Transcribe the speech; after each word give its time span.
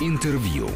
Интервью. 0.00 0.68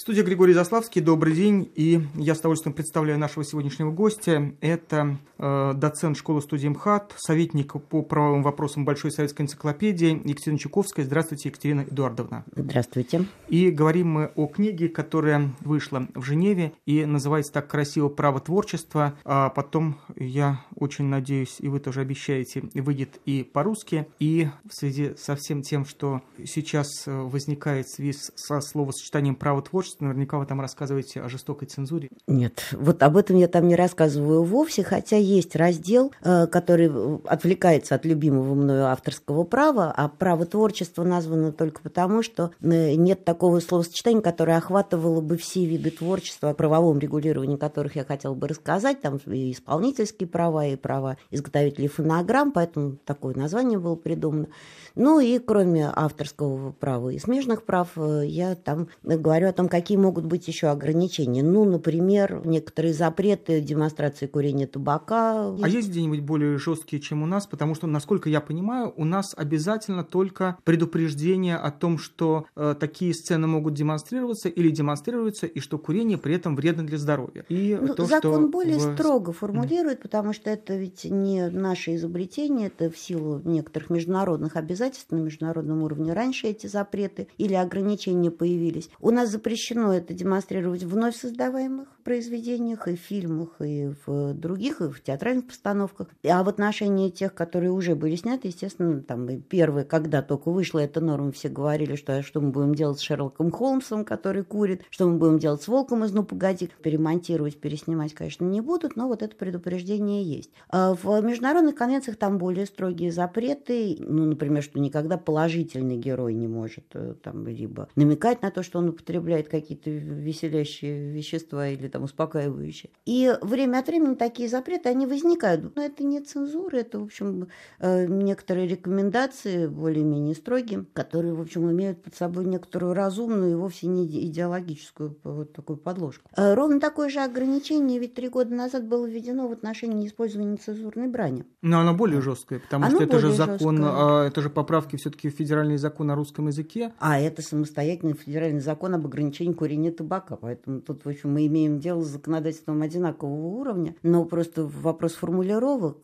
В 0.00 0.02
студии 0.02 0.22
Григорий 0.22 0.54
Заславский. 0.54 1.02
Добрый 1.02 1.34
день. 1.34 1.70
И 1.74 2.00
я 2.14 2.34
с 2.34 2.38
удовольствием 2.38 2.74
представляю 2.74 3.18
нашего 3.18 3.44
сегодняшнего 3.44 3.90
гостя. 3.90 4.54
Это 4.62 5.18
э, 5.36 5.72
доцент 5.76 6.16
школы 6.16 6.40
студии 6.40 6.68
МХАТ, 6.68 7.16
советник 7.18 7.74
по 7.74 8.00
правовым 8.00 8.42
вопросам 8.42 8.86
Большой 8.86 9.12
советской 9.12 9.42
энциклопедии 9.42 10.18
Екатерина 10.24 10.58
Чуковская. 10.58 11.04
Здравствуйте, 11.04 11.50
Екатерина 11.50 11.82
Эдуардовна. 11.82 12.46
Здравствуйте. 12.56 13.26
И 13.48 13.68
говорим 13.70 14.08
мы 14.08 14.30
о 14.36 14.46
книге, 14.46 14.88
которая 14.88 15.50
вышла 15.60 16.08
в 16.14 16.22
Женеве 16.22 16.72
и 16.86 17.04
называется 17.04 17.52
так 17.52 17.68
красиво 17.68 18.08
«Право 18.08 18.40
творчества». 18.40 19.18
А 19.24 19.50
потом, 19.50 19.98
я 20.16 20.64
очень 20.76 21.04
надеюсь, 21.04 21.56
и 21.58 21.68
вы 21.68 21.78
тоже 21.78 22.00
обещаете, 22.00 22.62
выйдет 22.72 23.20
и 23.26 23.42
по-русски. 23.42 24.06
И 24.18 24.48
в 24.64 24.72
связи 24.74 25.12
со 25.18 25.36
всем 25.36 25.60
тем, 25.60 25.84
что 25.84 26.22
сейчас 26.46 27.06
э, 27.06 27.12
возникает 27.12 27.84
в 27.84 27.94
связи 27.94 28.14
со 28.34 28.62
словосочетанием 28.62 29.34
«право 29.34 29.60
творчества», 29.60 29.89
творчество, 29.90 30.04
наверняка 30.04 30.38
вы 30.38 30.46
там 30.46 30.60
рассказываете 30.60 31.20
о 31.20 31.28
жестокой 31.28 31.68
цензуре. 31.68 32.10
Нет, 32.26 32.68
вот 32.72 33.02
об 33.02 33.16
этом 33.16 33.36
я 33.36 33.48
там 33.48 33.68
не 33.68 33.76
рассказываю 33.76 34.42
вовсе, 34.42 34.82
хотя 34.82 35.16
есть 35.16 35.56
раздел, 35.56 36.12
э, 36.22 36.46
который 36.46 36.90
отвлекается 37.26 37.94
от 37.94 38.04
любимого 38.04 38.54
мною 38.54 38.86
авторского 38.86 39.44
права, 39.44 39.92
а 39.96 40.08
право 40.08 40.46
творчества 40.46 41.04
названо 41.04 41.52
только 41.52 41.80
потому, 41.82 42.22
что 42.22 42.50
э, 42.60 42.94
нет 42.94 43.24
такого 43.24 43.60
словосочетания, 43.60 44.20
которое 44.20 44.56
охватывало 44.56 45.20
бы 45.20 45.36
все 45.36 45.64
виды 45.64 45.90
творчества, 45.90 46.50
о 46.50 46.54
правовом 46.54 46.98
регулировании 46.98 47.56
которых 47.56 47.96
я 47.96 48.04
хотела 48.04 48.34
бы 48.34 48.48
рассказать, 48.48 49.00
там 49.00 49.18
и 49.26 49.52
исполнительские 49.52 50.28
права, 50.28 50.66
и 50.66 50.76
права 50.76 51.16
изготовителей 51.30 51.88
фонограмм, 51.88 52.52
поэтому 52.52 52.96
такое 53.04 53.34
название 53.34 53.78
было 53.78 53.96
придумано. 53.96 54.48
Ну 54.94 55.20
и 55.20 55.38
кроме 55.38 55.90
авторского 55.94 56.72
права 56.72 57.10
и 57.10 57.18
смежных 57.18 57.64
прав, 57.64 57.88
э, 57.96 58.22
я 58.26 58.54
там 58.54 58.88
говорю 59.02 59.48
о 59.48 59.52
том, 59.52 59.68
какие 59.68 59.79
могут 59.88 60.26
быть 60.26 60.48
еще 60.48 60.68
ограничения. 60.68 61.42
Ну, 61.42 61.64
например, 61.64 62.42
некоторые 62.44 62.94
запреты 62.94 63.60
демонстрации 63.60 64.26
курения 64.26 64.66
табака. 64.66 65.54
А 65.62 65.68
есть 65.68 65.88
где-нибудь 65.88 66.20
более 66.20 66.58
жесткие, 66.58 67.00
чем 67.00 67.22
у 67.22 67.26
нас? 67.26 67.46
Потому 67.46 67.74
что, 67.74 67.86
насколько 67.86 68.28
я 68.28 68.40
понимаю, 68.40 68.92
у 68.96 69.04
нас 69.04 69.34
обязательно 69.36 70.04
только 70.04 70.58
предупреждение 70.64 71.56
о 71.56 71.70
том, 71.70 71.98
что 71.98 72.46
э, 72.56 72.74
такие 72.78 73.14
сцены 73.14 73.46
могут 73.46 73.74
демонстрироваться 73.74 74.48
или 74.48 74.70
демонстрируются, 74.70 75.46
и 75.46 75.60
что 75.60 75.78
курение 75.78 76.18
при 76.18 76.34
этом 76.34 76.56
вредно 76.56 76.86
для 76.86 76.98
здоровья. 76.98 77.44
И 77.48 77.78
ну, 77.80 77.94
то, 77.94 78.04
закон 78.04 78.42
что 78.42 78.48
более 78.48 78.78
в... 78.78 78.94
строго 78.94 79.32
формулирует, 79.32 79.98
mm. 79.98 80.02
потому 80.02 80.32
что 80.32 80.50
это 80.50 80.76
ведь 80.76 81.04
не 81.04 81.48
наше 81.48 81.94
изобретение, 81.96 82.68
это 82.68 82.90
в 82.90 82.98
силу 82.98 83.40
некоторых 83.44 83.90
международных 83.90 84.56
обязательств 84.56 85.10
на 85.10 85.18
международном 85.18 85.82
уровне. 85.82 86.12
Раньше 86.12 86.48
эти 86.48 86.66
запреты 86.66 87.28
или 87.38 87.54
ограничения 87.54 88.30
появились. 88.30 88.90
У 89.00 89.10
нас 89.10 89.30
запрещено 89.30 89.69
запрещено 89.70 89.94
это 89.94 90.14
демонстрировать 90.14 90.82
вновь 90.82 91.16
создаваемых 91.16 91.88
произведениях, 92.02 92.88
и 92.88 92.96
в 92.96 93.00
фильмах, 93.00 93.56
и 93.60 93.92
в 94.06 94.34
других, 94.34 94.80
и 94.80 94.90
в 94.90 95.02
театральных 95.02 95.46
постановках. 95.46 96.08
А 96.24 96.42
в 96.42 96.48
отношении 96.48 97.10
тех, 97.10 97.34
которые 97.34 97.72
уже 97.72 97.94
были 97.94 98.16
сняты, 98.16 98.48
естественно, 98.48 99.00
там 99.00 99.28
первые, 99.42 99.84
когда 99.84 100.22
только 100.22 100.50
вышла 100.50 100.80
эта 100.80 101.00
норма, 101.00 101.32
все 101.32 101.48
говорили, 101.48 101.96
что 101.96 102.16
а 102.16 102.22
что 102.22 102.40
мы 102.40 102.50
будем 102.50 102.74
делать 102.74 102.98
с 102.98 103.02
Шерлоком 103.02 103.50
Холмсом, 103.50 104.04
который 104.04 104.44
курит, 104.44 104.82
что 104.90 105.08
мы 105.08 105.18
будем 105.18 105.38
делать 105.38 105.62
с 105.62 105.68
Волком 105.68 106.04
из 106.04 106.12
«Ну, 106.12 106.24
погоди». 106.24 106.70
Перемонтировать, 106.82 107.60
переснимать, 107.60 108.14
конечно, 108.14 108.44
не 108.44 108.60
будут, 108.60 108.96
но 108.96 109.08
вот 109.08 109.22
это 109.22 109.36
предупреждение 109.36 110.22
есть. 110.22 110.50
А 110.68 110.94
в 110.94 111.20
международных 111.20 111.74
конвенциях 111.74 112.16
там 112.16 112.38
более 112.38 112.66
строгие 112.66 113.12
запреты, 113.12 113.96
ну, 114.00 114.24
например, 114.24 114.62
что 114.62 114.78
никогда 114.80 115.16
положительный 115.18 115.96
герой 115.96 116.34
не 116.34 116.48
может 116.48 116.84
э, 116.94 117.14
там 117.22 117.46
либо 117.46 117.88
намекать 117.96 118.42
на 118.42 118.50
то, 118.50 118.62
что 118.62 118.78
он 118.78 118.90
употребляет 118.90 119.48
какие-то 119.48 119.90
веселящие 119.90 121.10
вещества 121.10 121.68
или 121.68 121.88
там 121.90 122.04
успокаивающие. 122.04 122.90
И 123.06 123.36
время 123.42 123.78
от 123.78 123.86
времени 123.86 124.14
такие 124.14 124.48
запреты, 124.48 124.88
они 124.88 125.06
возникают. 125.06 125.74
Но 125.76 125.82
это 125.82 126.04
не 126.04 126.20
цензура, 126.20 126.76
это, 126.76 126.98
в 127.00 127.04
общем, 127.04 127.48
э, 127.78 128.06
некоторые 128.06 128.66
рекомендации 128.66 129.66
более-менее 129.66 130.34
строгие, 130.34 130.86
которые, 130.92 131.34
в 131.34 131.40
общем, 131.40 131.70
имеют 131.70 132.02
под 132.02 132.14
собой 132.14 132.44
некоторую 132.46 132.94
разумную 132.94 133.52
и 133.52 133.54
вовсе 133.54 133.86
не 133.86 134.06
идеологическую 134.26 135.16
вот 135.24 135.52
такую 135.52 135.76
подложку. 135.76 136.30
Э, 136.36 136.54
ровно 136.54 136.80
такое 136.80 137.08
же 137.08 137.20
ограничение 137.20 137.98
ведь 137.98 138.14
три 138.14 138.28
года 138.28 138.54
назад 138.54 138.86
было 138.86 139.06
введено 139.06 139.48
в 139.48 139.52
отношении 139.52 140.06
использования 140.06 140.52
нецензурной 140.52 141.08
брани. 141.08 141.44
Но 141.62 141.80
оно 141.80 141.94
более 141.94 142.20
жесткое, 142.20 142.60
потому 142.60 142.86
оно 142.86 142.96
что 142.96 143.04
это 143.04 143.18
же 143.18 143.32
закон, 143.32 143.76
жесткое. 143.76 144.24
А, 144.24 144.26
это 144.26 144.42
же 144.42 144.50
поправки 144.50 144.96
все-таки 144.96 145.28
в 145.28 145.34
федеральный 145.34 145.76
закон 145.76 146.10
о 146.10 146.14
русском 146.14 146.48
языке. 146.48 146.92
А 146.98 147.18
это 147.18 147.42
самостоятельный 147.42 148.14
федеральный 148.14 148.60
закон 148.60 148.94
об 148.94 149.06
ограничении 149.06 149.52
курения 149.52 149.90
табака. 149.90 150.36
Поэтому 150.36 150.80
тут, 150.80 151.04
в 151.04 151.08
общем, 151.08 151.32
мы 151.32 151.46
имеем 151.46 151.79
дело 151.80 152.02
с 152.02 152.08
законодательством 152.08 152.82
одинакового 152.82 153.46
уровня. 153.58 153.94
Но 154.02 154.24
просто 154.24 154.64
вопрос 154.64 155.14
формулировок, 155.14 155.98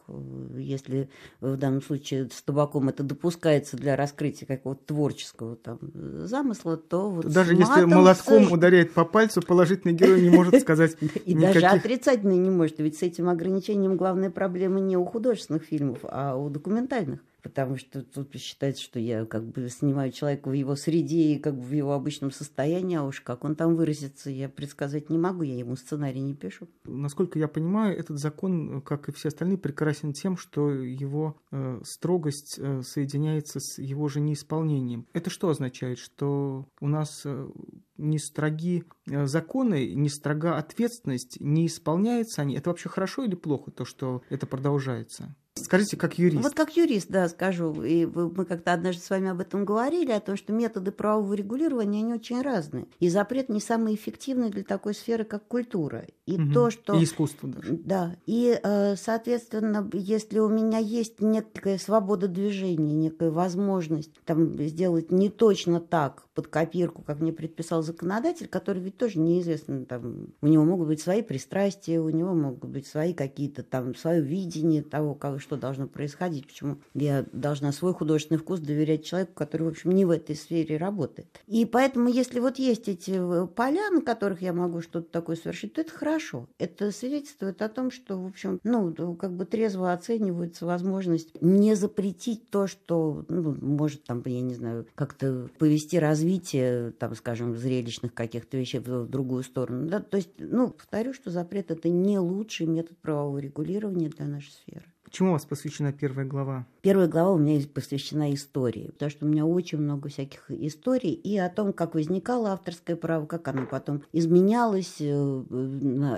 если 0.56 1.08
в 1.40 1.56
данном 1.56 1.82
случае 1.82 2.28
с 2.32 2.42
табаком 2.42 2.88
это 2.88 3.02
допускается 3.02 3.76
для 3.76 3.96
раскрытия 3.96 4.46
какого-то 4.46 4.84
творческого 4.86 5.56
там 5.56 5.78
замысла, 6.26 6.76
то 6.76 7.10
вот 7.10 7.26
Даже 7.26 7.54
если 7.54 7.84
молотком 7.84 8.50
ударяет 8.50 8.92
по 8.92 9.04
пальцу, 9.04 9.42
положительный 9.42 9.94
герой 9.94 10.20
не 10.20 10.30
может 10.30 10.60
сказать 10.60 10.96
И 11.24 11.34
даже 11.34 11.60
отрицательный 11.60 12.36
не 12.36 12.50
может. 12.50 12.78
Ведь 12.78 12.98
с 12.98 13.02
этим 13.02 13.28
ограничением 13.28 13.96
главная 13.96 14.30
проблема 14.30 14.80
не 14.80 14.96
у 14.96 15.04
художественных 15.04 15.64
фильмов, 15.64 15.98
а 16.02 16.36
у 16.36 16.48
документальных 16.48 17.20
потому 17.46 17.76
что 17.76 18.02
тут 18.02 18.34
считается, 18.34 18.82
что 18.82 18.98
я 18.98 19.24
как 19.24 19.44
бы 19.44 19.68
снимаю 19.68 20.10
человека 20.10 20.48
в 20.48 20.52
его 20.52 20.74
среде 20.74 21.34
и 21.34 21.38
как 21.38 21.54
бы 21.54 21.62
в 21.62 21.72
его 21.72 21.92
обычном 21.92 22.32
состоянии, 22.32 22.96
а 22.96 23.04
уж 23.04 23.20
как 23.20 23.44
он 23.44 23.54
там 23.54 23.76
выразится, 23.76 24.30
я 24.30 24.48
предсказать 24.48 25.10
не 25.10 25.16
могу, 25.16 25.42
я 25.42 25.56
ему 25.56 25.76
сценарий 25.76 26.20
не 26.20 26.34
пишу. 26.34 26.66
Насколько 26.84 27.38
я 27.38 27.46
понимаю, 27.46 27.96
этот 27.96 28.18
закон, 28.18 28.82
как 28.82 29.08
и 29.08 29.12
все 29.12 29.28
остальные, 29.28 29.58
прекрасен 29.58 30.12
тем, 30.12 30.36
что 30.36 30.70
его 30.72 31.36
э, 31.52 31.80
строгость 31.84 32.56
э, 32.58 32.82
соединяется 32.82 33.60
с 33.60 33.78
его 33.78 34.08
же 34.08 34.18
неисполнением. 34.18 35.06
Это 35.12 35.30
что 35.30 35.48
означает? 35.48 35.98
Что 35.98 36.66
у 36.80 36.88
нас 36.88 37.22
э, 37.24 37.48
не 37.96 38.18
строги 38.18 38.82
э, 39.08 39.26
законы, 39.26 39.94
не 39.94 40.08
строга 40.08 40.56
ответственность, 40.56 41.40
не 41.40 41.68
исполняются 41.68 42.42
они. 42.42 42.56
Это 42.56 42.70
вообще 42.70 42.88
хорошо 42.88 43.22
или 43.22 43.36
плохо, 43.36 43.70
то, 43.70 43.84
что 43.84 44.22
это 44.30 44.48
продолжается? 44.48 45.36
Скажите, 45.56 45.96
как 45.96 46.18
юрист. 46.18 46.42
Вот 46.42 46.54
как 46.54 46.76
юрист, 46.76 47.08
да, 47.08 47.28
скажу. 47.28 47.82
И 47.82 48.06
мы 48.06 48.44
как-то 48.44 48.72
однажды 48.72 49.02
с 49.02 49.10
вами 49.10 49.30
об 49.30 49.40
этом 49.40 49.64
говорили, 49.64 50.12
о 50.12 50.20
том, 50.20 50.36
что 50.36 50.52
методы 50.52 50.92
правового 50.92 51.34
регулирования, 51.34 52.00
они 52.00 52.12
очень 52.12 52.42
разные. 52.42 52.86
И 53.00 53.08
запрет 53.08 53.48
не 53.48 53.60
самый 53.60 53.94
эффективный 53.94 54.50
для 54.50 54.64
такой 54.64 54.94
сферы, 54.94 55.24
как 55.24 55.48
культура. 55.48 56.06
И 56.26 56.36
угу. 56.36 56.52
то, 56.52 56.70
что... 56.70 56.94
И 56.94 57.04
искусство 57.04 57.48
даже. 57.48 57.72
Да. 57.72 58.16
И, 58.26 58.58
э, 58.62 58.96
соответственно, 58.96 59.88
если 59.92 60.38
у 60.38 60.48
меня 60.48 60.78
есть 60.78 61.20
некая 61.20 61.78
свобода 61.78 62.28
движения, 62.28 62.92
некая 62.92 63.30
возможность 63.30 64.12
там 64.24 64.52
сделать 64.62 65.10
не 65.10 65.30
точно 65.30 65.80
так, 65.80 66.26
под 66.36 66.48
копирку, 66.48 67.02
как 67.02 67.20
мне 67.20 67.32
предписал 67.32 67.82
законодатель, 67.82 68.46
который 68.46 68.82
ведь 68.82 68.98
тоже 68.98 69.18
неизвестно, 69.18 69.86
там, 69.86 70.28
у 70.42 70.46
него 70.46 70.64
могут 70.64 70.88
быть 70.88 71.00
свои 71.00 71.22
пристрастия, 71.22 71.98
у 71.98 72.10
него 72.10 72.34
могут 72.34 72.68
быть 72.68 72.86
свои 72.86 73.14
какие-то 73.14 73.62
там, 73.62 73.94
свое 73.94 74.20
видение 74.20 74.82
того, 74.82 75.14
как, 75.14 75.40
что 75.46 75.56
должно 75.56 75.86
происходить, 75.86 76.46
почему 76.46 76.78
я 76.94 77.24
должна 77.32 77.72
свой 77.72 77.94
художественный 77.94 78.38
вкус 78.38 78.60
доверять 78.60 79.04
человеку, 79.04 79.32
который, 79.34 79.62
в 79.62 79.68
общем, 79.68 79.92
не 79.92 80.04
в 80.04 80.10
этой 80.10 80.34
сфере 80.34 80.76
работает. 80.76 81.40
И 81.46 81.64
поэтому, 81.64 82.08
если 82.08 82.40
вот 82.40 82.58
есть 82.58 82.88
эти 82.88 83.12
э, 83.16 83.46
поля, 83.46 83.90
на 83.90 84.02
которых 84.02 84.42
я 84.42 84.52
могу 84.52 84.82
что-то 84.82 85.08
такое 85.08 85.36
совершить, 85.36 85.74
то 85.74 85.80
это 85.80 85.92
хорошо. 85.92 86.48
Это 86.58 86.90
свидетельствует 86.90 87.62
о 87.62 87.68
том, 87.68 87.90
что, 87.90 88.20
в 88.20 88.26
общем, 88.26 88.58
ну, 88.64 88.92
как 89.14 89.32
бы 89.32 89.44
трезво 89.44 89.92
оценивается 89.92 90.66
возможность 90.66 91.40
не 91.40 91.76
запретить 91.76 92.50
то, 92.50 92.66
что, 92.66 93.24
ну, 93.28 93.56
может, 93.60 94.04
там, 94.04 94.22
я 94.26 94.40
не 94.40 94.54
знаю, 94.54 94.86
как-то 94.94 95.48
повести 95.58 95.96
развитие, 95.96 96.90
там, 96.92 97.14
скажем, 97.14 97.56
зрелищных 97.56 98.12
каких-то 98.12 98.56
вещей 98.56 98.80
в 98.80 99.06
другую 99.06 99.44
сторону. 99.44 99.88
Да? 99.88 100.00
То 100.00 100.16
есть, 100.16 100.30
ну, 100.38 100.70
повторю, 100.70 101.12
что 101.12 101.30
запрет– 101.30 101.70
это 101.70 101.88
не 101.88 102.18
лучший 102.18 102.66
метод 102.66 102.98
правового 102.98 103.38
регулирования 103.38 104.08
для 104.08 104.26
нашей 104.26 104.50
сферы. 104.50 104.84
Чему 105.16 105.30
у 105.30 105.32
вас 105.32 105.46
посвящена 105.46 105.94
первая 105.94 106.26
глава? 106.26 106.66
Первая 106.82 107.08
глава 107.08 107.32
у 107.32 107.38
меня 107.38 107.58
посвящена 107.72 108.34
истории, 108.34 108.90
потому 108.92 109.10
что 109.10 109.24
у 109.24 109.28
меня 109.30 109.46
очень 109.46 109.78
много 109.78 110.10
всяких 110.10 110.50
историй 110.50 111.14
и 111.14 111.38
о 111.38 111.48
том, 111.48 111.72
как 111.72 111.94
возникало 111.94 112.50
авторское 112.50 112.96
право, 112.96 113.24
как 113.24 113.48
оно 113.48 113.64
потом 113.64 114.02
изменялось, 114.12 114.96
э, 115.00 115.42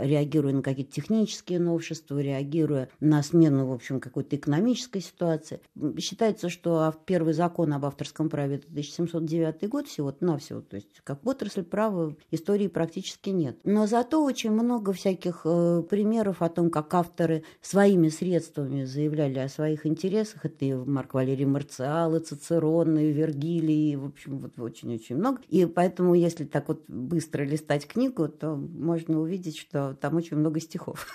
реагируя 0.03 0.53
на 0.53 0.63
какие-то 0.63 0.91
технические 0.91 1.61
новшества, 1.61 2.19
реагируя 2.19 2.89
на 2.99 3.23
смену, 3.23 3.69
в 3.69 3.73
общем, 3.73 4.01
какой-то 4.01 4.35
экономической 4.35 5.01
ситуации. 5.01 5.61
Считается, 6.01 6.49
что 6.49 6.93
первый 7.07 7.35
закон 7.35 7.73
об 7.75 7.85
авторском 7.85 8.29
праве 8.29 8.57
это 8.57 8.67
1709 8.67 9.69
год 9.69 9.87
всего-навсего, 9.87 10.61
то 10.61 10.75
есть 10.75 11.01
как 11.05 11.25
отрасль 11.25 11.63
права 11.63 12.17
истории 12.33 12.67
практически 12.67 13.31
нет. 13.31 13.61
Но 13.63 13.87
зато 13.87 14.25
очень 14.25 14.51
много 14.51 14.93
всяких 14.93 15.43
э, 15.45 15.85
примеров 15.89 16.43
о 16.43 16.49
том, 16.49 16.69
как 16.69 16.93
авторы 16.95 17.45
своими 17.63 18.09
средствами 18.09 18.88
заявляли 18.89 19.39
о 19.39 19.49
своих 19.49 19.87
интересах. 19.87 20.45
Это 20.45 20.65
и 20.65 20.73
Марк 20.73 21.15
Валерий 21.15 21.45
Марциал, 21.45 22.17
и 22.17 22.21
Цицерон, 22.21 22.99
и 22.99 23.13
Вергилий, 23.13 23.93
и, 23.93 23.97
в 23.97 24.07
общем, 24.07 24.39
вот 24.39 24.59
очень-очень 24.59 25.17
много. 25.17 25.41
И 25.49 25.67
поэтому, 25.67 26.15
если 26.15 26.45
так 26.45 26.69
вот 26.69 26.85
быстро 26.89 27.45
листать 27.45 27.87
книгу, 27.87 28.29
то 28.29 28.57
можно 28.57 29.21
увидеть, 29.21 29.59
что 29.59 29.97
там 30.01 30.17
очень 30.17 30.37
много 30.37 30.61
стихов. 30.61 31.07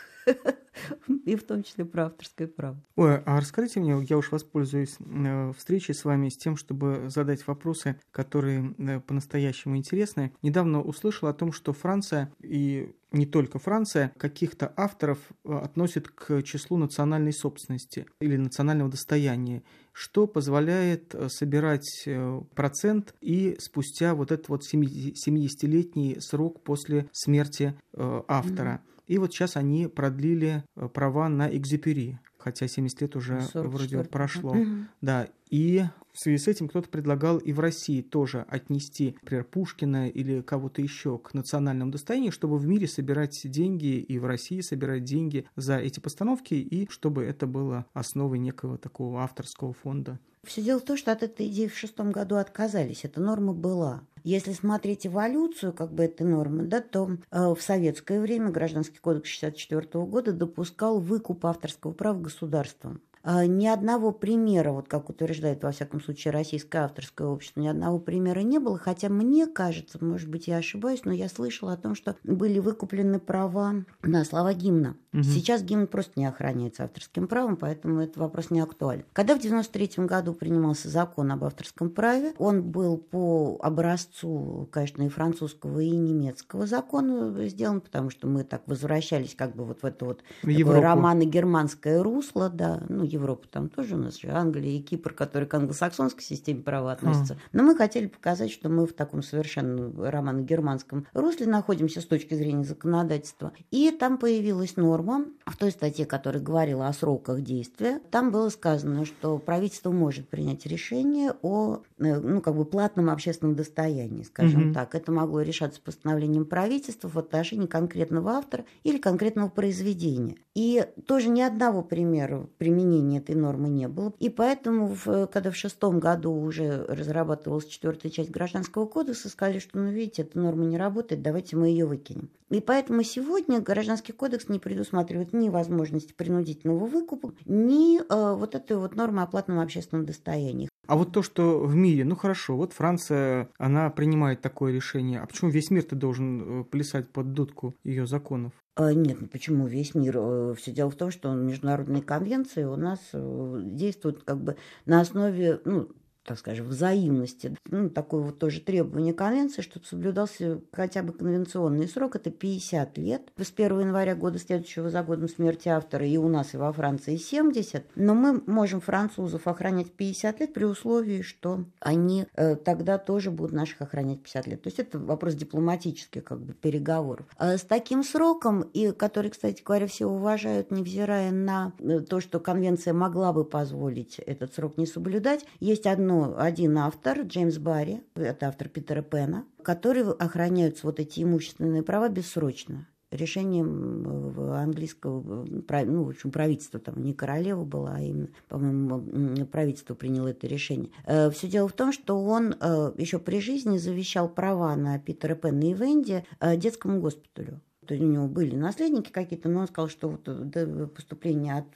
И 1.26 1.36
в 1.36 1.44
том 1.44 1.64
числе 1.64 1.86
про 1.86 2.06
авторское 2.06 2.48
право. 2.48 2.82
Ой, 2.96 3.18
а 3.18 3.40
расскажите 3.40 3.80
мне, 3.80 4.04
я 4.10 4.18
уж 4.18 4.32
воспользуюсь 4.32 4.98
э, 5.00 5.54
встречей 5.58 5.94
с 5.94 6.06
вами 6.06 6.30
с 6.30 6.38
тем, 6.38 6.58
чтобы 6.58 7.06
задать 7.08 7.46
вопросы, 7.48 8.00
которые 8.12 8.76
э, 8.78 9.00
по-настоящему 9.00 9.78
интересны. 9.78 10.34
Недавно 10.42 10.82
услышал 10.82 11.28
о 11.28 11.34
том, 11.34 11.52
что 11.52 11.74
Франция 11.74 12.32
и 12.42 12.94
не 13.12 13.28
только 13.28 13.60
Франция, 13.60 14.12
каких-то 14.18 14.74
авторов 14.76 15.20
э, 15.46 15.54
относит 15.54 16.08
к 16.10 16.42
числу 16.42 16.78
национальной 16.78 17.34
собственности 17.34 18.08
или 18.20 18.38
национального 18.38 18.90
достояния, 18.90 19.64
что 19.92 20.26
позволяет 20.26 21.16
собирать 21.28 22.08
процент 22.56 23.14
и 23.22 23.56
спустя 23.60 24.16
вот 24.16 24.32
этот 24.32 24.50
вот 24.50 24.64
70-летний 24.64 26.20
срок 26.20 26.64
после 26.64 27.08
смерти 27.12 27.76
автора. 27.96 28.82
Mm-hmm. 28.84 28.93
И 29.08 29.18
вот 29.18 29.34
сейчас 29.34 29.58
они 29.58 29.88
продлили 29.88 30.64
э, 30.76 30.88
права 30.88 31.30
на 31.30 31.56
экзипери, 31.56 32.20
хотя 32.38 32.68
70 32.68 33.02
лет 33.02 33.16
уже 33.16 33.42
44. 33.42 33.68
вроде 33.68 34.10
прошло. 34.10 34.56
Да, 35.02 35.28
и 35.50 35.84
в 36.14 36.20
связи 36.20 36.38
с 36.38 36.48
этим 36.48 36.68
кто-то 36.68 36.90
предлагал 36.90 37.38
и 37.38 37.54
в 37.54 37.60
России 37.60 38.02
тоже 38.02 38.46
отнести, 38.48 39.18
например, 39.22 39.44
Пушкина 39.46 40.08
или 40.10 40.42
кого-то 40.42 40.82
еще 40.82 41.18
к 41.18 41.34
национальному 41.34 41.92
достоянию, 41.92 42.32
чтобы 42.32 42.58
в 42.58 42.68
мире 42.68 42.88
собирать 42.88 43.42
деньги 43.44 43.98
и 43.98 44.20
в 44.20 44.26
России 44.26 44.62
собирать 44.62 45.04
деньги 45.04 45.46
за 45.56 45.78
эти 45.78 46.00
постановки, 46.00 46.54
и 46.54 46.88
чтобы 46.90 47.24
это 47.24 47.48
было 47.48 47.86
основой 47.94 48.38
некого 48.38 48.78
такого 48.78 49.24
авторского 49.24 49.74
фонда. 49.74 50.20
Все 50.44 50.62
дело 50.62 50.80
в 50.80 50.84
том, 50.84 50.98
что 50.98 51.12
от 51.12 51.24
этой 51.24 51.48
идеи 51.48 51.68
в 51.68 51.78
шестом 51.78 52.12
году 52.12 52.36
отказались. 52.36 53.06
Эта 53.06 53.22
норма 53.22 53.54
была. 53.54 54.02
Если 54.24 54.54
смотреть 54.54 55.08
эволюцию 55.08 55.74
как 55.74 55.92
бы 55.92 56.04
этой 56.04 56.26
нормы, 56.26 56.64
да, 56.64 56.82
то 56.82 57.18
э, 57.32 57.54
в 57.54 57.62
советское 57.62 58.20
время 58.22 58.52
Гражданский 58.52 59.00
кодекс 59.00 59.38
1964 59.38 60.06
года 60.06 60.32
допускал 60.32 61.00
выкуп 61.00 61.46
авторского 61.46 61.92
права 61.92 62.20
государством. 62.20 63.02
А, 63.26 63.46
ни 63.46 63.68
одного 63.68 64.12
примера, 64.12 64.72
вот 64.74 64.90
как 64.90 65.10
утверждает 65.10 65.64
во 65.64 65.72
всяком 65.72 66.02
случае 66.02 66.34
российское 66.34 66.80
авторское 66.80 67.26
общество, 67.28 67.62
ни 67.62 67.68
одного 67.68 67.98
примера 67.98 68.42
не 68.42 68.60
было, 68.60 68.78
хотя 68.78 69.08
мне 69.08 69.48
кажется, 69.48 70.04
может 70.04 70.30
быть, 70.30 70.48
я 70.48 70.58
ошибаюсь, 70.58 71.06
но 71.06 71.14
я 71.14 71.30
слышала 71.30 71.74
о 71.74 71.78
том, 71.78 71.96
что 71.96 72.18
были 72.26 72.60
выкуплены 72.60 73.20
права 73.20 73.86
на 74.02 74.26
слова 74.26 74.54
гимна. 74.54 74.98
Угу. 75.14 75.24
Сейчас 75.24 75.64
гимн 75.64 75.88
просто 75.88 76.20
не 76.20 76.26
охраняется 76.26 76.84
авторским 76.84 77.28
правом, 77.28 77.56
поэтому 77.56 78.02
этот 78.02 78.18
вопрос 78.18 78.50
не 78.50 78.60
актуален. 78.60 79.06
Когда 79.14 79.36
в 79.36 79.40
93 79.40 80.06
году 80.06 80.34
принимался 80.34 80.90
закон 80.90 81.32
об 81.32 81.46
авторском 81.46 81.92
праве, 81.92 82.34
он 82.40 82.62
был 82.62 82.98
по 82.98 83.58
образцу, 83.62 84.68
конечно, 84.72 85.04
и 85.04 85.08
французского, 85.08 85.80
и 85.80 85.92
немецкого 85.92 86.68
закона 86.68 87.48
сделан, 87.48 87.80
потому 87.80 88.10
что 88.10 88.28
мы 88.28 88.44
так 88.44 88.64
возвращались 88.66 89.34
как 89.34 89.56
бы 89.56 89.64
вот 89.64 89.82
в 89.82 89.86
это 89.86 90.04
вот 90.04 90.24
романо-германское 90.44 92.04
русло, 92.04 92.50
да, 92.50 92.84
ну, 92.90 93.06
Европу, 93.14 93.48
там 93.50 93.70
тоже 93.70 93.96
у 93.96 93.98
нас 93.98 94.20
же 94.20 94.30
Англия 94.30 94.78
и 94.78 94.82
Кипр, 94.82 95.14
которые 95.14 95.48
к 95.48 95.54
англосаксонской 95.54 96.24
системе 96.24 96.62
права 96.62 96.92
относятся. 96.92 97.34
Mm. 97.34 97.38
Но 97.54 97.64
мы 97.64 97.76
хотели 97.76 98.08
показать, 98.08 98.52
что 98.52 98.70
мы 98.70 98.86
в 98.86 98.94
таком 98.94 99.24
совершенно 99.24 99.92
романо-германском 100.12 101.08
русле 101.14 101.48
находимся 101.48 102.02
с 102.02 102.06
точки 102.06 102.34
зрения 102.34 102.64
законодательства. 102.64 103.54
И 103.72 103.92
там 103.92 104.18
появилась 104.18 104.76
норма 104.76 105.26
в 105.46 105.58
той 105.58 105.72
статье, 105.72 106.06
которая 106.06 106.42
говорила 106.42 106.88
о 106.88 106.94
сроках 106.94 107.42
действия. 107.42 108.02
Там 108.12 108.32
было 108.32 108.50
сказано, 108.50 109.06
что 109.06 109.38
правительство 109.38 109.92
может 109.92 110.30
принять 110.30 110.66
решение 110.66 111.34
о 111.42 111.82
э, 112.00 112.20
ну, 112.20 112.42
как 112.42 112.56
бы 112.56 112.66
платном 112.66 113.10
общественном 113.10 113.56
достоянии, 113.56 114.24
скажем 114.24 114.70
mm-hmm. 114.70 114.74
так. 114.74 114.96
Это 114.96 115.12
могло 115.12 115.42
решаться 115.42 115.82
постановлением 115.82 116.46
правительства 116.46 117.08
в 117.08 117.18
отношении 117.18 117.68
конкретного 117.68 118.32
автора 118.32 118.66
или 118.84 118.98
конкретного 118.98 119.50
произведения. 119.50 120.38
И 120.56 120.86
тоже 121.08 121.30
ни 121.30 121.42
одного 121.42 121.82
примера 121.82 122.48
применения 122.58 123.03
применения 123.04 123.20
этой 123.20 123.36
нормы 123.36 123.70
не 123.70 123.88
было. 123.88 124.14
И 124.20 124.30
поэтому, 124.30 124.88
в, 124.88 125.28
когда 125.28 125.52
в 125.52 125.56
шестом 125.56 126.00
году 126.00 126.32
уже 126.32 126.86
разрабатывалась 126.88 127.66
четвертая 127.66 128.12
часть 128.12 128.32
Гражданского 128.32 128.86
кодекса, 128.86 129.30
сказали, 129.30 129.60
что, 129.60 129.78
ну, 129.78 129.92
видите, 129.92 130.24
эта 130.24 130.40
норма 130.40 130.66
не 130.66 130.78
работает, 130.78 131.22
давайте 131.22 131.56
мы 131.56 131.68
ее 131.68 131.86
выкинем. 131.86 132.30
И 132.50 132.60
поэтому 132.60 133.04
сегодня 133.04 133.62
Гражданский 133.62 134.14
кодекс 134.14 134.48
не 134.48 134.60
предусматривает 134.60 135.34
ни 135.34 135.50
возможности 135.50 136.14
принудительного 136.14 136.86
выкупа, 136.86 137.34
ни 137.46 138.00
э, 138.00 138.36
вот 138.36 138.56
этой 138.56 138.78
вот 138.78 138.96
нормы 138.96 139.24
о 139.24 139.28
платном 139.28 139.60
общественном 139.60 140.06
достоянии. 140.06 140.70
А 140.86 140.96
вот 140.96 141.14
то, 141.14 141.24
что 141.24 141.60
в 141.60 141.76
мире, 141.76 142.04
ну 142.06 142.16
хорошо, 142.16 142.56
вот 142.58 142.74
Франция, 142.74 143.50
она 143.58 143.90
принимает 143.90 144.42
такое 144.42 144.74
решение, 144.74 145.22
а 145.22 145.26
почему 145.26 145.50
весь 145.50 145.72
мир-то 145.72 145.96
должен 145.96 146.62
э, 146.62 146.64
плясать 146.66 147.10
под 147.10 147.34
дудку 147.34 147.76
ее 147.84 148.06
законов? 148.06 148.52
А, 148.76 148.92
нет, 148.94 149.18
ну 149.22 149.28
почему 149.28 149.68
весь 149.68 149.94
мир? 149.94 150.16
Э, 150.18 150.56
Все 150.58 150.72
дело 150.72 150.90
в 150.90 150.96
том, 150.96 151.12
что 151.12 151.32
международные 151.34 152.02
конвенции 152.02 152.64
у 152.64 152.76
нас 152.76 153.00
э, 153.14 153.62
действуют 153.66 154.24
как 154.24 154.42
бы 154.42 154.58
на 154.86 155.02
основе, 155.02 155.62
ну, 155.66 155.90
так 156.26 156.40
скажем, 156.40 156.68
взаимности. 156.68 157.56
Ну, 157.70 157.90
такое 157.90 158.22
вот 158.22 158.40
тоже 158.40 158.62
требование 158.62 159.14
конвенции, 159.14 159.62
чтобы 159.62 159.86
соблюдался 159.86 160.62
хотя 160.72 161.04
бы 161.04 161.12
конвенционный 161.12 161.88
срок, 161.88 162.16
это 162.16 162.32
50 162.32 162.98
лет. 162.98 163.32
С 163.38 163.52
1 163.56 163.80
января 163.82 164.16
года 164.16 164.40
следующего 164.40 164.90
за 164.90 165.04
годом 165.04 165.28
смерти 165.28 165.68
автора 165.68 166.08
и 166.08 166.18
у 166.18 166.30
нас, 166.30 166.54
и 166.54 166.58
во 166.58 166.72
Франции 166.72 167.18
70. 167.18 167.86
Но 167.96 168.14
мы 168.14 168.42
можем 168.46 168.80
французов 168.80 169.48
охранять 169.48 169.92
50 169.92 170.40
лет 170.40 170.54
при 170.54 170.64
условии, 170.64 171.22
что 171.22 171.66
они 171.80 172.26
э, 172.36 172.56
тогда 172.56 172.98
тоже 172.98 173.30
будут 173.30 173.52
наших 173.52 173.82
охранять 173.82 174.22
50 174.22 174.48
лет. 174.48 174.62
То 174.64 174.68
есть 174.68 174.80
это 174.80 175.00
вопрос 175.00 175.36
дипломатических 175.36 176.24
как 176.24 176.40
бы 176.40 176.54
переговоров. 176.54 177.26
А 177.38 177.58
с 177.58 177.64
таким 177.64 178.04
сроком, 178.04 178.62
и 178.62 178.92
который, 178.92 179.32
кстати 179.32 179.62
говоря, 179.62 179.88
все 179.88 180.06
уважают, 180.06 180.72
невзирая 180.72 181.32
на 181.32 181.74
э, 181.80 182.00
то, 182.00 182.22
что 182.22 182.40
конвенция 182.40 182.94
могла 182.94 183.34
бы 183.34 183.44
позволить 183.44 184.20
этот 184.20 184.54
срок 184.54 184.78
не 184.78 184.86
соблюдать, 184.86 185.46
есть 185.60 185.86
одно 185.86 186.13
ну, 186.14 186.36
один 186.38 186.78
автор, 186.78 187.22
Джеймс 187.22 187.58
Барри, 187.58 188.04
это 188.16 188.48
автор 188.48 188.70
Питера 188.70 189.02
Пена, 189.02 189.46
который 189.64 190.04
охраняются 190.04 190.86
вот 190.86 191.00
эти 191.00 191.24
имущественные 191.24 191.82
права 191.82 192.10
бессрочно 192.10 192.88
решением 193.10 194.38
э, 194.38 194.62
английского 194.62 195.46
э, 195.46 195.86
ну, 195.86 196.04
в 196.04 196.10
общем, 196.10 196.32
правительства, 196.32 196.80
там 196.80 197.04
не 197.04 197.14
королева 197.14 197.64
была, 197.64 197.96
а 197.98 198.02
именно, 198.02 198.30
по-моему, 198.48 199.46
правительство 199.48 199.94
приняло 199.94 200.30
это 200.30 200.48
решение. 200.48 200.92
Э, 201.06 201.30
Все 201.32 201.48
дело 201.48 201.68
в 201.68 201.74
том, 201.74 201.92
что 201.92 202.24
он 202.24 202.56
еще 202.98 203.20
при 203.20 203.40
жизни 203.40 203.78
завещал 203.78 204.30
права 204.30 204.76
на 204.76 204.98
Питера 205.00 205.36
Пена 205.36 205.64
и 205.64 205.74
Венди 205.74 206.26
детскому 206.42 207.00
госпиталю. 207.00 207.62
У 207.92 207.96
него 207.96 208.28
были 208.28 208.56
наследники 208.56 209.12
какие-то, 209.12 209.50
но 209.50 209.62
он 209.62 209.68
сказал, 209.68 209.90
что 209.90 210.10
вот 210.10 210.24
до 210.24 210.88
поступления 210.88 211.58
от, 211.58 211.68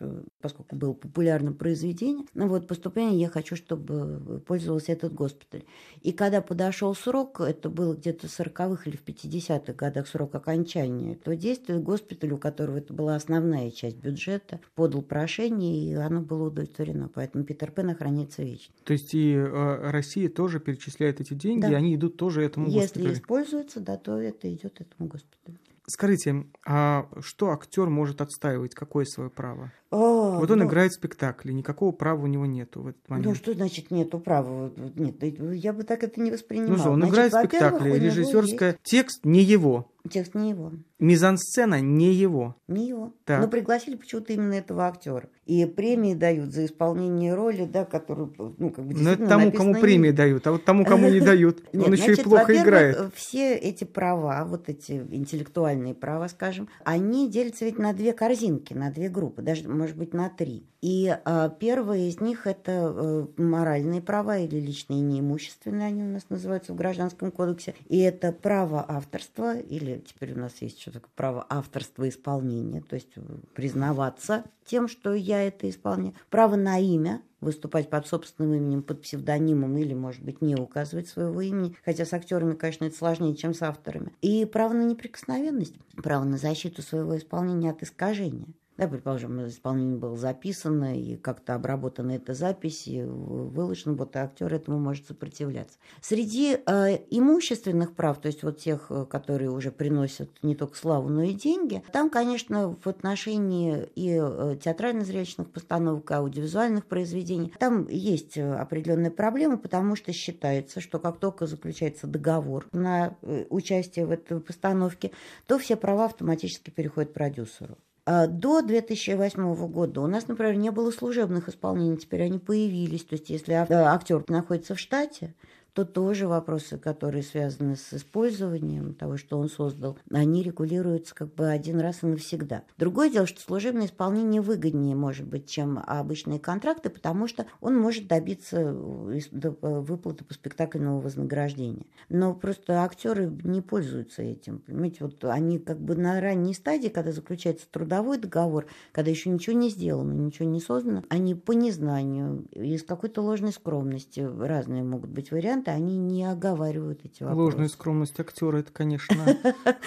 поскольку 0.42 0.76
было 0.76 0.94
популярным 0.94 1.54
произведение, 1.54 2.26
ну 2.34 2.48
вот 2.48 2.68
поступление 2.68 3.20
я 3.20 3.30
хочу, 3.30 3.56
чтобы 3.56 4.42
пользовался 4.46 4.92
этот 4.92 5.14
госпиталь. 5.14 5.64
И 6.02 6.12
когда 6.12 6.42
подошел 6.42 6.94
срок, 6.96 7.42
это 7.42 7.70
было 7.70 7.96
где-то 7.96 8.28
в 8.28 8.40
40-х 8.40 8.84
или 8.86 8.96
в 8.96 9.04
50-х 9.04 9.74
годах 9.74 10.08
срок 10.08 10.36
окончания 10.36 11.14
этого 11.14 11.36
действия, 11.36 11.78
госпиталь, 11.78 12.32
у 12.32 12.38
которого 12.38 12.78
это 12.78 12.94
была 12.94 13.16
основная 13.16 13.72
часть 13.72 13.98
бюджета, 13.98 14.60
подал 14.76 15.02
прошение, 15.02 15.92
и 15.92 15.94
оно 15.94 16.22
было 16.22 16.48
удовлетворено. 16.48 17.10
Поэтому 17.14 17.44
Питер 17.44 17.72
Пен 17.72 17.90
охраняется 17.90 18.44
вечно. 18.44 18.74
То 18.84 18.94
есть 18.94 19.14
и 19.14 19.34
э, 19.34 19.90
Россия 19.92 20.30
тоже 20.30 20.60
перечисляет 20.60 21.22
эти 21.22 21.34
деньги, 21.34 21.62
да. 21.62 21.72
и 21.72 21.74
они 21.74 21.96
идут 21.96 22.18
тоже 22.18 22.44
этому 22.44 22.68
госпиталю? 22.68 23.06
Если 23.06 23.20
используется, 23.20 23.80
да, 23.80 23.98
то 23.98 24.18
это 24.18 24.54
идет 24.54 24.82
этому 24.82 25.10
госпиталю. 25.10 25.58
Скажите, 25.90 26.46
а 26.66 27.08
что 27.22 27.52
актер 27.52 27.90
может 27.90 28.20
отстаивать? 28.20 28.76
Какое 28.76 29.06
свое 29.06 29.30
право? 29.30 29.72
А, 29.90 30.40
вот 30.40 30.52
он 30.52 30.60
ну, 30.60 30.66
играет 30.66 30.92
в 30.92 30.96
спектакле, 30.96 31.54
никакого 31.54 31.92
права 31.92 32.24
у 32.24 32.28
него 32.28 32.46
нету 32.46 32.82
в 32.82 32.88
этот 32.88 33.02
ну, 33.08 33.16
момент. 33.16 33.28
Ну 33.30 33.36
что 33.36 33.54
значит 33.54 33.90
нету 33.90 34.20
права? 34.20 34.72
Нет, 34.96 35.16
я 35.22 35.72
бы 35.72 35.84
так 35.84 36.04
это 36.04 36.20
не 36.20 36.32
воспринимала. 36.32 36.72
Ну 36.72 36.78
что, 36.78 36.90
он 36.92 37.00
значит, 37.00 37.14
играет 37.14 37.34
в 37.34 37.40
спектакле, 37.40 38.00
режиссерская 38.00 38.72
есть... 38.72 38.84
текст 38.84 39.26
не 39.26 39.42
его. 39.42 39.90
Текст 40.10 40.36
не 40.36 40.52
его. 40.52 40.72
Мизансцена 41.00 41.82
не 41.82 42.14
его. 42.14 42.56
Не 42.68 42.88
его. 42.88 43.14
Так. 43.26 43.42
Но 43.42 43.48
пригласили 43.48 43.96
почему-то 43.96 44.34
именно 44.34 44.54
этого 44.54 44.88
актера. 44.88 45.30
И 45.46 45.66
премии 45.66 46.14
дают 46.14 46.54
за 46.54 46.66
исполнение 46.66 47.34
роли, 47.36 47.66
да, 47.66 47.86
которую, 47.86 48.34
ну, 48.58 48.70
как 48.70 48.86
бы 48.86 48.94
Но 48.96 49.12
это 49.12 49.28
тому, 49.28 49.52
кому 49.52 49.76
премии 49.76 50.12
дают, 50.12 50.48
а 50.48 50.54
вот 50.54 50.66
тому, 50.66 50.86
кому 50.86 51.10
не 51.10 51.20
дают. 51.22 51.64
Он 51.74 51.94
еще 51.94 52.14
и 52.14 52.24
плохо 52.24 52.56
играет. 52.56 53.14
Все 53.16 53.56
эти 53.56 53.84
права, 53.84 54.46
вот 54.46 54.70
эти 54.70 55.06
интеллектуальные 55.12 55.94
права, 55.94 56.28
скажем, 56.28 56.68
они 56.84 57.30
делятся 57.30 57.66
ведь 57.66 57.78
на 57.78 57.94
две 57.94 58.14
корзинки, 58.14 58.74
на 58.74 58.92
две 58.92 59.10
группы. 59.10 59.42
Даже 59.42 59.68
может 59.78 59.98
быть, 59.98 60.14
на 60.14 60.30
три. 60.30 60.66
И 60.82 61.14
э, 61.14 61.50
первое 61.60 62.10
из 62.10 62.20
них– 62.20 62.46
это 62.48 62.72
э, 62.72 63.28
моральные 63.38 64.02
права 64.02 64.38
или 64.38 64.60
личные 64.60 65.02
неимущественные, 65.02 65.88
они 65.88 66.04
у 66.04 66.08
нас 66.08 66.30
называются 66.30 66.74
в 66.74 66.76
Гражданском 66.76 67.32
кодексе. 67.32 67.76
И 67.88 68.00
это 68.00 68.32
право 68.32 68.86
авторства, 68.88 69.58
или 69.58 70.04
теперь 70.06 70.34
у 70.34 70.40
нас 70.40 70.54
есть 70.62 70.82
что 70.82 70.92
такое 70.92 71.12
право 71.16 71.46
авторства 71.50 72.08
исполнения, 72.08 72.82
то 72.82 72.96
есть 72.96 73.14
признаваться 73.54 74.44
тем, 74.66 74.88
что 74.88 75.14
я 75.14 75.44
это 75.44 75.70
исполняю. 75.70 76.14
Право 76.30 76.56
на 76.56 76.78
имя, 76.80 77.22
выступать 77.40 77.90
под 77.90 78.08
собственным 78.08 78.54
именем, 78.54 78.84
под 78.84 79.02
псевдонимом 79.02 79.78
или, 79.78 79.94
может 79.94 80.24
быть, 80.24 80.42
не 80.42 80.56
указывать 80.56 81.08
своего 81.08 81.42
имени, 81.42 81.76
хотя 81.86 82.06
с 82.06 82.14
актерами, 82.14 82.56
конечно, 82.56 82.86
это 82.86 82.98
сложнее, 82.98 83.36
чем 83.36 83.54
с 83.54 83.62
авторами. 83.62 84.12
И 84.22 84.46
право 84.46 84.74
на 84.74 84.84
неприкосновенность, 84.84 85.76
право 85.96 86.24
на 86.24 86.38
защиту 86.38 86.82
своего 86.82 87.18
исполнения 87.18 87.72
от 87.72 87.84
искажения. 87.84 88.48
Да, 88.78 88.88
предположим, 88.88 89.48
исполнение 89.48 89.98
было 89.98 90.16
записано, 90.16 90.96
и 91.00 91.16
как-то 91.16 91.56
обработана 91.56 92.12
эта 92.12 92.36
запись, 92.36 92.88
и 92.88 93.02
выложена, 93.02 93.96
вот 93.96 94.16
актер 94.16 94.54
этому 94.54 94.78
может 94.78 95.08
сопротивляться. 95.08 95.80
Среди 96.00 96.58
э, 96.64 97.00
имущественных 97.10 97.96
прав, 97.96 98.22
то 98.22 98.28
есть 98.28 98.44
вот 98.44 98.60
тех, 98.60 98.86
э, 98.92 99.06
которые 99.10 99.50
уже 99.50 99.72
приносят 99.72 100.30
не 100.44 100.56
только 100.56 100.78
славу, 100.78 101.10
но 101.10 101.24
и 101.24 101.34
деньги, 101.34 101.82
там, 101.92 102.12
конечно, 102.12 102.76
в 102.80 102.88
отношении 102.88 103.90
и 103.96 104.20
э, 104.22 104.58
театрально-зрелищных 104.64 105.50
постановок, 105.50 106.12
и 106.12 106.14
аудиовизуальных 106.14 106.86
произведений, 106.86 107.52
там 107.58 107.88
есть 107.88 108.38
э, 108.38 108.54
определенные 108.54 109.10
проблемы, 109.10 109.58
потому 109.58 109.96
что 109.96 110.14
считается, 110.14 110.82
что 110.82 111.00
как 111.00 111.18
только 111.18 111.48
заключается 111.48 112.06
договор 112.06 112.68
на 112.74 113.16
участие 113.50 114.06
в 114.06 114.12
этой 114.12 114.40
постановке, 114.40 115.12
то 115.48 115.58
все 115.58 115.76
права 115.76 116.06
автоматически 116.06 116.70
переходят 116.70 117.14
продюсеру. 117.14 117.76
А, 118.10 118.26
до 118.26 118.62
2008 118.62 119.68
года 119.68 120.00
у 120.00 120.08
нас, 120.08 120.30
например, 120.30 120.56
не 120.56 120.72
было 120.72 120.92
служебных 120.92 121.50
исполнений, 121.50 121.98
теперь 121.98 122.24
они 122.24 122.40
появились. 122.40 123.04
То 123.04 123.16
есть, 123.16 123.30
если 123.30 123.52
актер 123.52 124.24
находится 124.30 124.76
в 124.76 124.80
штате, 124.80 125.36
то 125.78 125.86
тоже 125.86 126.28
вопросы, 126.28 126.80
которые 126.80 127.22
связаны 127.22 127.76
с 127.76 127.94
использованием 127.94 128.96
того, 128.96 129.16
что 129.16 129.38
он 129.38 129.48
создал, 129.48 129.96
они 130.12 130.42
регулируются 130.42 131.14
как 131.14 131.36
бы 131.36 131.50
один 131.50 131.80
раз 131.80 132.02
и 132.02 132.08
навсегда. 132.08 132.64
Другое 132.80 133.12
дело, 133.12 133.28
что 133.28 133.40
служебное 133.40 133.86
исполнение 133.86 134.42
выгоднее, 134.42 134.96
может 134.96 135.28
быть, 135.28 135.48
чем 135.48 135.78
обычные 135.86 136.40
контракты, 136.40 136.90
потому 136.90 137.28
что 137.28 137.46
он 137.62 137.78
может 137.78 138.08
добиться 138.08 138.58
э, 138.60 139.20
выплаты 139.62 140.24
по 140.24 140.34
спектакльному 140.34 141.00
вознаграждения. 141.00 141.86
Но 142.10 142.34
просто 142.34 142.82
актеры 142.82 143.32
не 143.44 143.62
пользуются 143.62 144.24
этим. 144.24 144.58
Понимаете, 144.66 144.98
вот 145.02 145.24
они 145.26 145.60
как 145.60 145.80
бы 145.80 145.96
на 145.96 146.20
ранней 146.20 146.56
стадии, 146.56 146.88
когда 146.88 147.12
заключается 147.12 147.68
трудовой 147.70 148.18
договор, 148.18 148.66
когда 148.92 149.12
еще 149.12 149.30
ничего 149.30 149.56
не 149.56 149.70
сделано, 149.70 150.14
ничего 150.14 150.50
не 150.50 150.60
создано, 150.60 151.04
они 151.10 151.36
по 151.36 151.52
незнанию, 151.52 152.48
из 152.52 152.82
какой-то 152.82 153.22
ложной 153.22 153.52
скромности, 153.52 154.22
разные 154.22 154.82
могут 154.82 155.12
быть 155.12 155.30
варианты, 155.30 155.67
это 155.68 155.76
они 155.76 155.98
не 155.98 156.24
оговаривают 156.24 157.02
эти 157.04 157.24
вопросы. 157.24 157.42
Ложная 157.42 157.68
скромность 157.68 158.20
актера, 158.20 158.58
это, 158.58 158.72
конечно, 158.72 159.16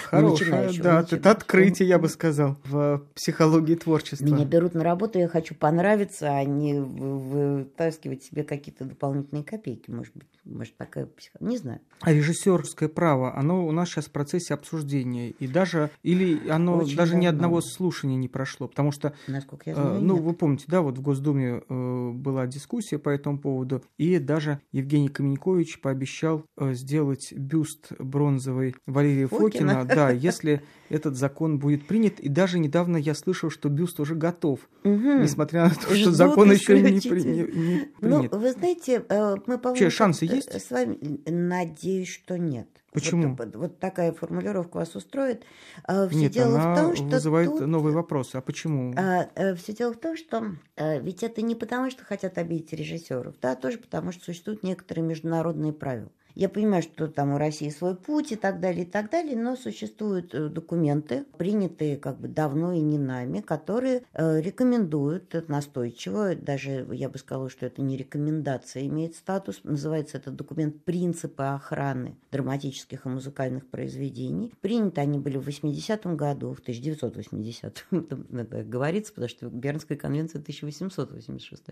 хорошее, 0.05 0.71
да, 0.83 1.07
это 1.11 1.31
открытие, 1.31 1.89
я 1.89 1.99
бы 1.99 2.09
сказал, 2.09 2.57
в 2.65 3.03
психологии 3.15 3.75
творчества. 3.75 4.27
Меня 4.27 4.45
берут 4.45 4.75
на 4.75 4.85
работу, 4.85 5.19
я 5.19 5.29
хочу 5.29 5.55
понравиться, 5.55 6.29
а 6.37 6.45
не 6.45 6.79
вытаскивать 6.79 8.23
себе 8.25 8.45
какие-то 8.45 8.85
дополнительные 8.85 9.45
копейки, 9.45 9.91
может 9.91 10.15
быть. 10.15 10.29
Может, 10.45 10.77
такая 10.77 11.07
психология, 11.07 11.51
не 11.51 11.59
знаю. 11.59 11.81
А 12.01 12.13
режиссерское 12.13 12.89
право, 12.89 13.37
оно 13.37 13.67
у 13.67 13.73
нас 13.73 13.89
сейчас 13.89 14.07
в 14.07 14.11
процессе 14.11 14.55
обсуждения, 14.55 15.31
и 15.31 15.47
даже, 15.47 15.91
или 16.03 16.49
оно 16.49 16.79
Очень 16.79 16.97
даже 16.97 17.13
давно. 17.13 17.23
ни 17.23 17.27
одного 17.27 17.61
слушания 17.61 18.17
не 18.17 18.29
прошло, 18.29 18.67
потому 18.69 18.91
что, 18.91 19.15
Насколько 19.27 19.71
я 19.71 19.77
знаю, 19.77 19.97
э, 19.97 20.01
ну, 20.01 20.15
нет. 20.15 20.25
вы 20.25 20.33
помните, 20.33 20.65
да, 20.67 20.81
вот 20.81 20.99
в 20.99 21.03
Госдуме 21.03 21.63
э, 21.69 22.11
была 22.13 22.47
дискуссия 22.47 22.99
по 22.99 23.11
этому 23.11 23.39
поводу, 23.39 23.83
и 23.99 24.19
даже 24.19 24.61
Евгений 24.73 25.09
Каменькович 25.09 25.70
Ильич 25.71 25.81
пообещал 25.81 26.45
э, 26.57 26.75
сделать 26.75 27.33
бюст 27.33 27.93
бронзовый 27.99 28.75
Валерия 28.87 29.29
Фокина, 29.29 29.75
Фокина 29.75 29.85
да, 29.85 30.11
если 30.11 30.63
этот 30.89 31.17
закон 31.17 31.59
будет 31.59 31.87
принят. 31.87 32.19
И 32.21 32.29
даже 32.29 32.59
недавно 32.59 32.97
я 32.97 33.15
слышал, 33.15 33.51
что 33.51 33.69
бюст 33.69 34.01
уже 34.01 34.15
готов, 34.15 34.61
угу. 34.83 35.21
несмотря 35.21 35.65
на 35.65 35.71
то, 35.71 35.95
Ждут 35.95 35.99
что 35.99 36.11
закон 36.13 36.51
еще 36.51 36.81
не, 36.81 37.01
при, 37.01 37.23
не, 37.23 37.43
не 37.43 37.93
ну, 38.01 38.19
принят. 38.19 38.33
Ну, 38.33 38.39
вы 38.39 38.53
знаете, 38.53 39.05
э, 39.09 39.37
мы, 39.47 39.59
по-моему... 39.59 39.91
шансы 39.91 40.25
есть? 40.25 40.53
С 40.53 40.71
вами 40.71 40.99
надеюсь, 41.29 42.09
что 42.09 42.37
нет. 42.37 42.69
Почему? 42.93 43.37
Вот, 43.37 43.55
вот 43.55 43.79
такая 43.79 44.13
формулировка 44.13 44.79
вас 44.79 44.97
устроит. 44.97 45.45
А, 45.85 46.09
все 46.09 46.19
Нет, 46.19 46.33
дело 46.33 46.61
она 46.61 46.75
в 46.75 46.77
том, 46.77 46.97
что 46.97 47.05
вызывает 47.05 47.51
тут... 47.51 47.67
новые 47.67 47.95
вопросы. 47.95 48.37
А 48.37 48.41
почему? 48.41 48.93
А, 48.97 49.29
а, 49.37 49.55
все 49.55 49.73
дело 49.73 49.93
в 49.93 49.99
том, 49.99 50.17
что 50.17 50.57
а, 50.77 50.99
ведь 50.99 51.23
это 51.23 51.41
не 51.43 51.55
потому, 51.55 51.91
что 51.91 52.05
хотят 52.05 52.37
обидеть 52.39 52.73
режиссеров, 52.73 53.39
да, 53.41 53.53
а 53.53 53.57
тоже 53.57 53.79
потому, 53.79 54.11
что 54.11 54.25
существуют 54.25 54.65
некоторые 54.65 55.05
международные 55.05 55.73
правила. 55.73 56.11
Я 56.35 56.49
понимаю, 56.49 56.83
что 56.83 57.09
там 57.09 57.33
у 57.33 57.39
России 57.39 57.71
свой 57.71 57.97
путь 57.97 58.33
и 58.33 58.37
так 58.37 58.61
далее, 58.61 58.85
и 58.85 58.89
так 58.89 59.11
далее, 59.11 59.37
но 59.37 59.57
существуют 59.57 60.35
э, 60.35 60.49
документы, 60.49 61.25
принятые 61.39 61.97
как 61.97 62.19
бы 62.19 62.29
давно 62.29 62.73
и 62.73 62.81
не 62.81 62.99
нами, 62.99 63.41
которые 63.41 64.03
э, 64.13 64.41
рекомендуют 64.41 65.49
настойчиво, 65.49 66.35
даже 66.35 66.87
я 66.93 67.09
бы 67.09 67.19
сказала, 67.19 67.51
что 67.51 67.67
это 67.67 67.83
не 67.83 67.97
рекомендация 67.97 68.87
имеет 68.87 69.17
статус, 69.17 69.61
называется 69.65 70.19
этот 70.19 70.37
документ 70.37 70.85
«Принципы 70.85 71.43
охраны 71.43 72.17
драматических 72.31 73.07
и 73.07 73.09
музыкальных 73.09 73.67
произведений». 73.67 74.53
Приняты 74.61 75.01
они 75.01 75.19
были 75.19 75.37
в 75.37 75.49
80-м 75.49 76.17
году, 76.17 76.55
в 76.55 76.61
1980-м, 76.61 78.69
говорится, 78.71 79.13
потому 79.13 79.29
что 79.29 79.49
Бернская 79.49 79.99
конвенция 79.99 80.41
1886. 80.41 81.65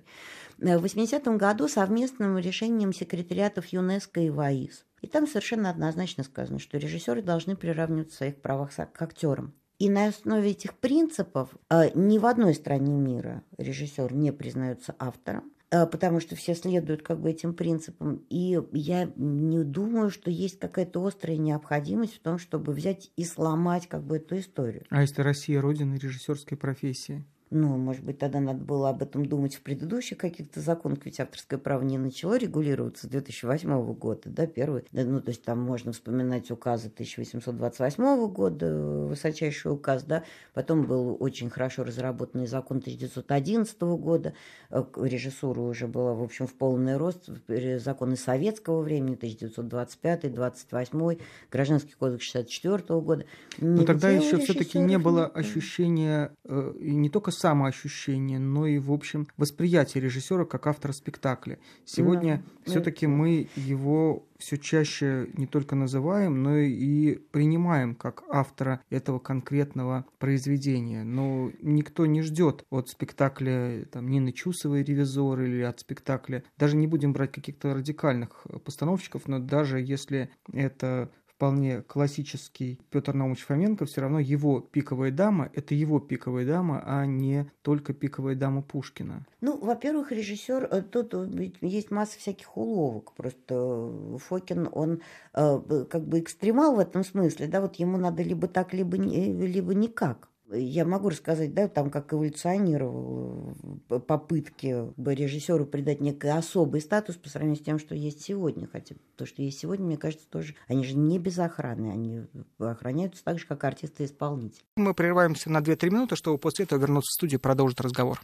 Э, 0.60 0.78
в 0.78 0.84
80-м 0.84 1.38
году 1.38 1.68
совместным 1.68 2.38
решением 2.38 2.92
секретариатов 2.92 3.66
ЮНЕСКО 3.66 4.20
и 4.20 4.30
ВАИ 4.30 4.47
АИС. 4.48 4.84
И 5.00 5.06
там 5.06 5.26
совершенно 5.26 5.70
однозначно 5.70 6.24
сказано, 6.24 6.58
что 6.58 6.78
режиссеры 6.78 7.22
должны 7.22 7.56
приравнивать 7.56 8.10
в 8.10 8.16
своих 8.16 8.40
правах 8.40 8.72
к 8.74 9.02
актерам. 9.02 9.54
И 9.78 9.88
на 9.88 10.08
основе 10.08 10.50
этих 10.50 10.74
принципов 10.74 11.50
э, 11.70 11.90
ни 11.94 12.18
в 12.18 12.26
одной 12.26 12.54
стране 12.54 12.94
мира 12.94 13.44
режиссер 13.58 14.12
не 14.12 14.32
признается 14.32 14.96
автором, 14.98 15.52
э, 15.70 15.86
потому 15.86 16.18
что 16.18 16.34
все 16.34 16.56
следуют 16.56 17.02
как 17.02 17.20
бы 17.20 17.30
этим 17.30 17.54
принципам. 17.54 18.24
И 18.28 18.60
я 18.72 19.08
не 19.14 19.62
думаю, 19.62 20.10
что 20.10 20.32
есть 20.32 20.58
какая-то 20.58 21.06
острая 21.06 21.36
необходимость 21.36 22.16
в 22.16 22.20
том, 22.20 22.38
чтобы 22.38 22.72
взять 22.72 23.12
и 23.14 23.24
сломать 23.24 23.86
как 23.86 24.02
бы 24.02 24.16
эту 24.16 24.40
историю. 24.40 24.84
А 24.90 25.02
если 25.02 25.22
Россия 25.22 25.60
родина 25.60 25.94
режиссерской 25.94 26.58
профессии? 26.58 27.24
Ну, 27.50 27.76
может 27.78 28.04
быть, 28.04 28.18
тогда 28.18 28.40
надо 28.40 28.62
было 28.62 28.90
об 28.90 29.02
этом 29.02 29.24
думать 29.24 29.54
в 29.54 29.62
предыдущих 29.62 30.18
каких-то 30.18 30.60
законах, 30.60 31.00
ведь 31.04 31.18
авторское 31.18 31.58
право 31.58 31.82
не 31.82 31.96
начало 31.96 32.36
регулироваться 32.36 33.06
с 33.06 33.10
2008 33.10 33.94
года, 33.94 34.22
да, 34.26 34.46
первый. 34.46 34.84
Ну, 34.92 35.20
то 35.20 35.30
есть 35.30 35.42
там 35.44 35.58
можно 35.60 35.92
вспоминать 35.92 36.50
указы 36.50 36.88
1828 36.88 38.28
года, 38.28 39.06
высочайший 39.06 39.72
указ, 39.72 40.02
да, 40.04 40.24
потом 40.52 40.86
был 40.86 41.16
очень 41.20 41.48
хорошо 41.48 41.84
разработанный 41.84 42.46
закон 42.46 42.78
1911 42.78 43.80
года, 43.96 44.34
э, 44.70 44.84
режиссура 44.96 45.60
уже 45.60 45.86
была, 45.86 46.14
в 46.14 46.22
общем, 46.22 46.46
в 46.46 46.54
полный 46.54 46.96
рост, 46.96 47.30
законы 47.78 48.16
советского 48.16 48.82
времени, 48.82 49.14
1925, 49.14 50.32
28, 50.34 51.18
гражданский 51.50 51.94
кодекс 51.98 52.24
64 52.24 53.00
года. 53.00 53.24
Но 53.58 53.84
тогда 53.84 54.10
еще 54.10 54.36
все-таки 54.38 54.78
не 54.78 54.98
было 54.98 55.26
ощущения 55.26 56.32
э, 56.44 56.72
не 56.78 57.08
только 57.08 57.30
самоощущение, 57.38 58.38
но 58.38 58.66
и, 58.66 58.78
в 58.78 58.92
общем, 58.92 59.26
восприятие 59.36 60.02
режиссера 60.02 60.44
как 60.44 60.66
автора 60.66 60.92
спектакля. 60.92 61.58
Сегодня 61.84 62.42
да. 62.64 62.70
все-таки 62.70 63.06
мы 63.06 63.48
его 63.54 64.26
все 64.38 64.56
чаще 64.56 65.28
не 65.34 65.46
только 65.46 65.74
называем, 65.74 66.42
но 66.42 66.56
и 66.58 67.16
принимаем 67.30 67.94
как 67.94 68.22
автора 68.28 68.80
этого 68.90 69.18
конкретного 69.18 70.06
произведения. 70.18 71.04
Но 71.04 71.50
никто 71.60 72.06
не 72.06 72.22
ждет 72.22 72.64
от 72.70 72.88
спектакля 72.88 73.84
там, 73.90 74.08
Нины 74.08 74.32
Чусовой 74.32 74.84
«Ревизор» 74.84 75.40
или 75.40 75.62
от 75.62 75.80
спектакля. 75.80 76.44
Даже 76.56 76.76
не 76.76 76.86
будем 76.86 77.12
брать 77.12 77.32
каких-то 77.32 77.74
радикальных 77.74 78.46
постановщиков, 78.64 79.26
но 79.26 79.38
даже 79.38 79.80
если 79.80 80.30
это 80.52 81.10
вполне 81.38 81.82
классический 81.82 82.80
Петр 82.90 83.14
Наумович 83.14 83.44
Фоменко, 83.44 83.86
все 83.86 84.00
равно 84.00 84.18
его 84.18 84.60
пиковая 84.60 85.12
дама– 85.12 85.48
это 85.54 85.72
его 85.76 86.00
пиковая 86.00 86.44
дама, 86.44 86.82
а 86.84 87.06
не 87.06 87.48
только 87.62 87.92
пиковая 87.94 88.34
дама 88.34 88.60
Пушкина. 88.60 89.24
Ну, 89.40 89.56
во-первых, 89.56 90.10
режиссер, 90.10 90.68
э, 90.68 90.82
тут 90.82 91.14
есть 91.60 91.92
масса 91.92 92.18
всяких 92.18 92.56
уловок. 92.56 93.12
Просто 93.14 94.18
Фокин, 94.18 94.68
он 94.72 95.00
э, 95.32 95.84
как 95.88 96.08
бы 96.08 96.18
экстремал 96.18 96.74
в 96.74 96.80
этом 96.80 97.04
смысле, 97.04 97.46
да, 97.46 97.60
вот 97.60 97.76
ему 97.76 97.98
надо 97.98 98.24
либо 98.24 98.48
так, 98.48 98.74
либо, 98.74 98.96
либо 98.96 99.74
никак. 99.74 100.28
Я 100.50 100.86
могу 100.86 101.10
рассказать, 101.10 101.52
да, 101.52 101.68
там, 101.68 101.90
как 101.90 102.14
эволюционировал 102.14 103.54
э, 103.90 103.98
попытки 103.98 104.86
режиссеру 104.96 105.66
придать 105.66 106.00
некий 106.00 106.28
особый 106.28 106.80
статус 106.80 107.16
по 107.16 107.28
сравнению 107.28 107.60
с 107.60 107.64
тем, 107.64 107.78
что 107.78 107.94
есть 107.94 108.22
сегодня. 108.22 108.66
Хотя 108.66 108.94
то, 109.16 109.26
что 109.26 109.42
есть 109.42 109.58
сегодня, 109.58 109.84
мне 109.84 109.98
кажется, 109.98 110.26
тоже... 110.26 110.54
Они 110.66 110.84
же 110.84 110.96
не 110.96 111.18
без 111.18 111.38
охраны, 111.38 111.90
они 111.92 112.22
охраняются 112.58 113.22
так 113.24 113.38
же, 113.38 113.46
как 113.46 113.62
артисты 113.64 114.04
и 114.04 114.06
исполнители. 114.06 114.62
Мы 114.76 114.94
прерываемся 114.94 115.50
на 115.50 115.58
2-3 115.58 115.90
минуты, 115.90 116.16
чтобы 116.16 116.38
после 116.38 116.64
этого 116.64 116.80
вернуться 116.80 117.10
в 117.10 117.14
студию 117.14 117.40
и 117.40 117.42
продолжить 117.42 117.80
разговор. 117.80 118.18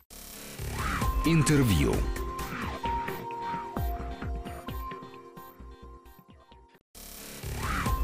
Интервью. 1.27 1.93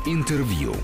Интервью. 0.04 0.74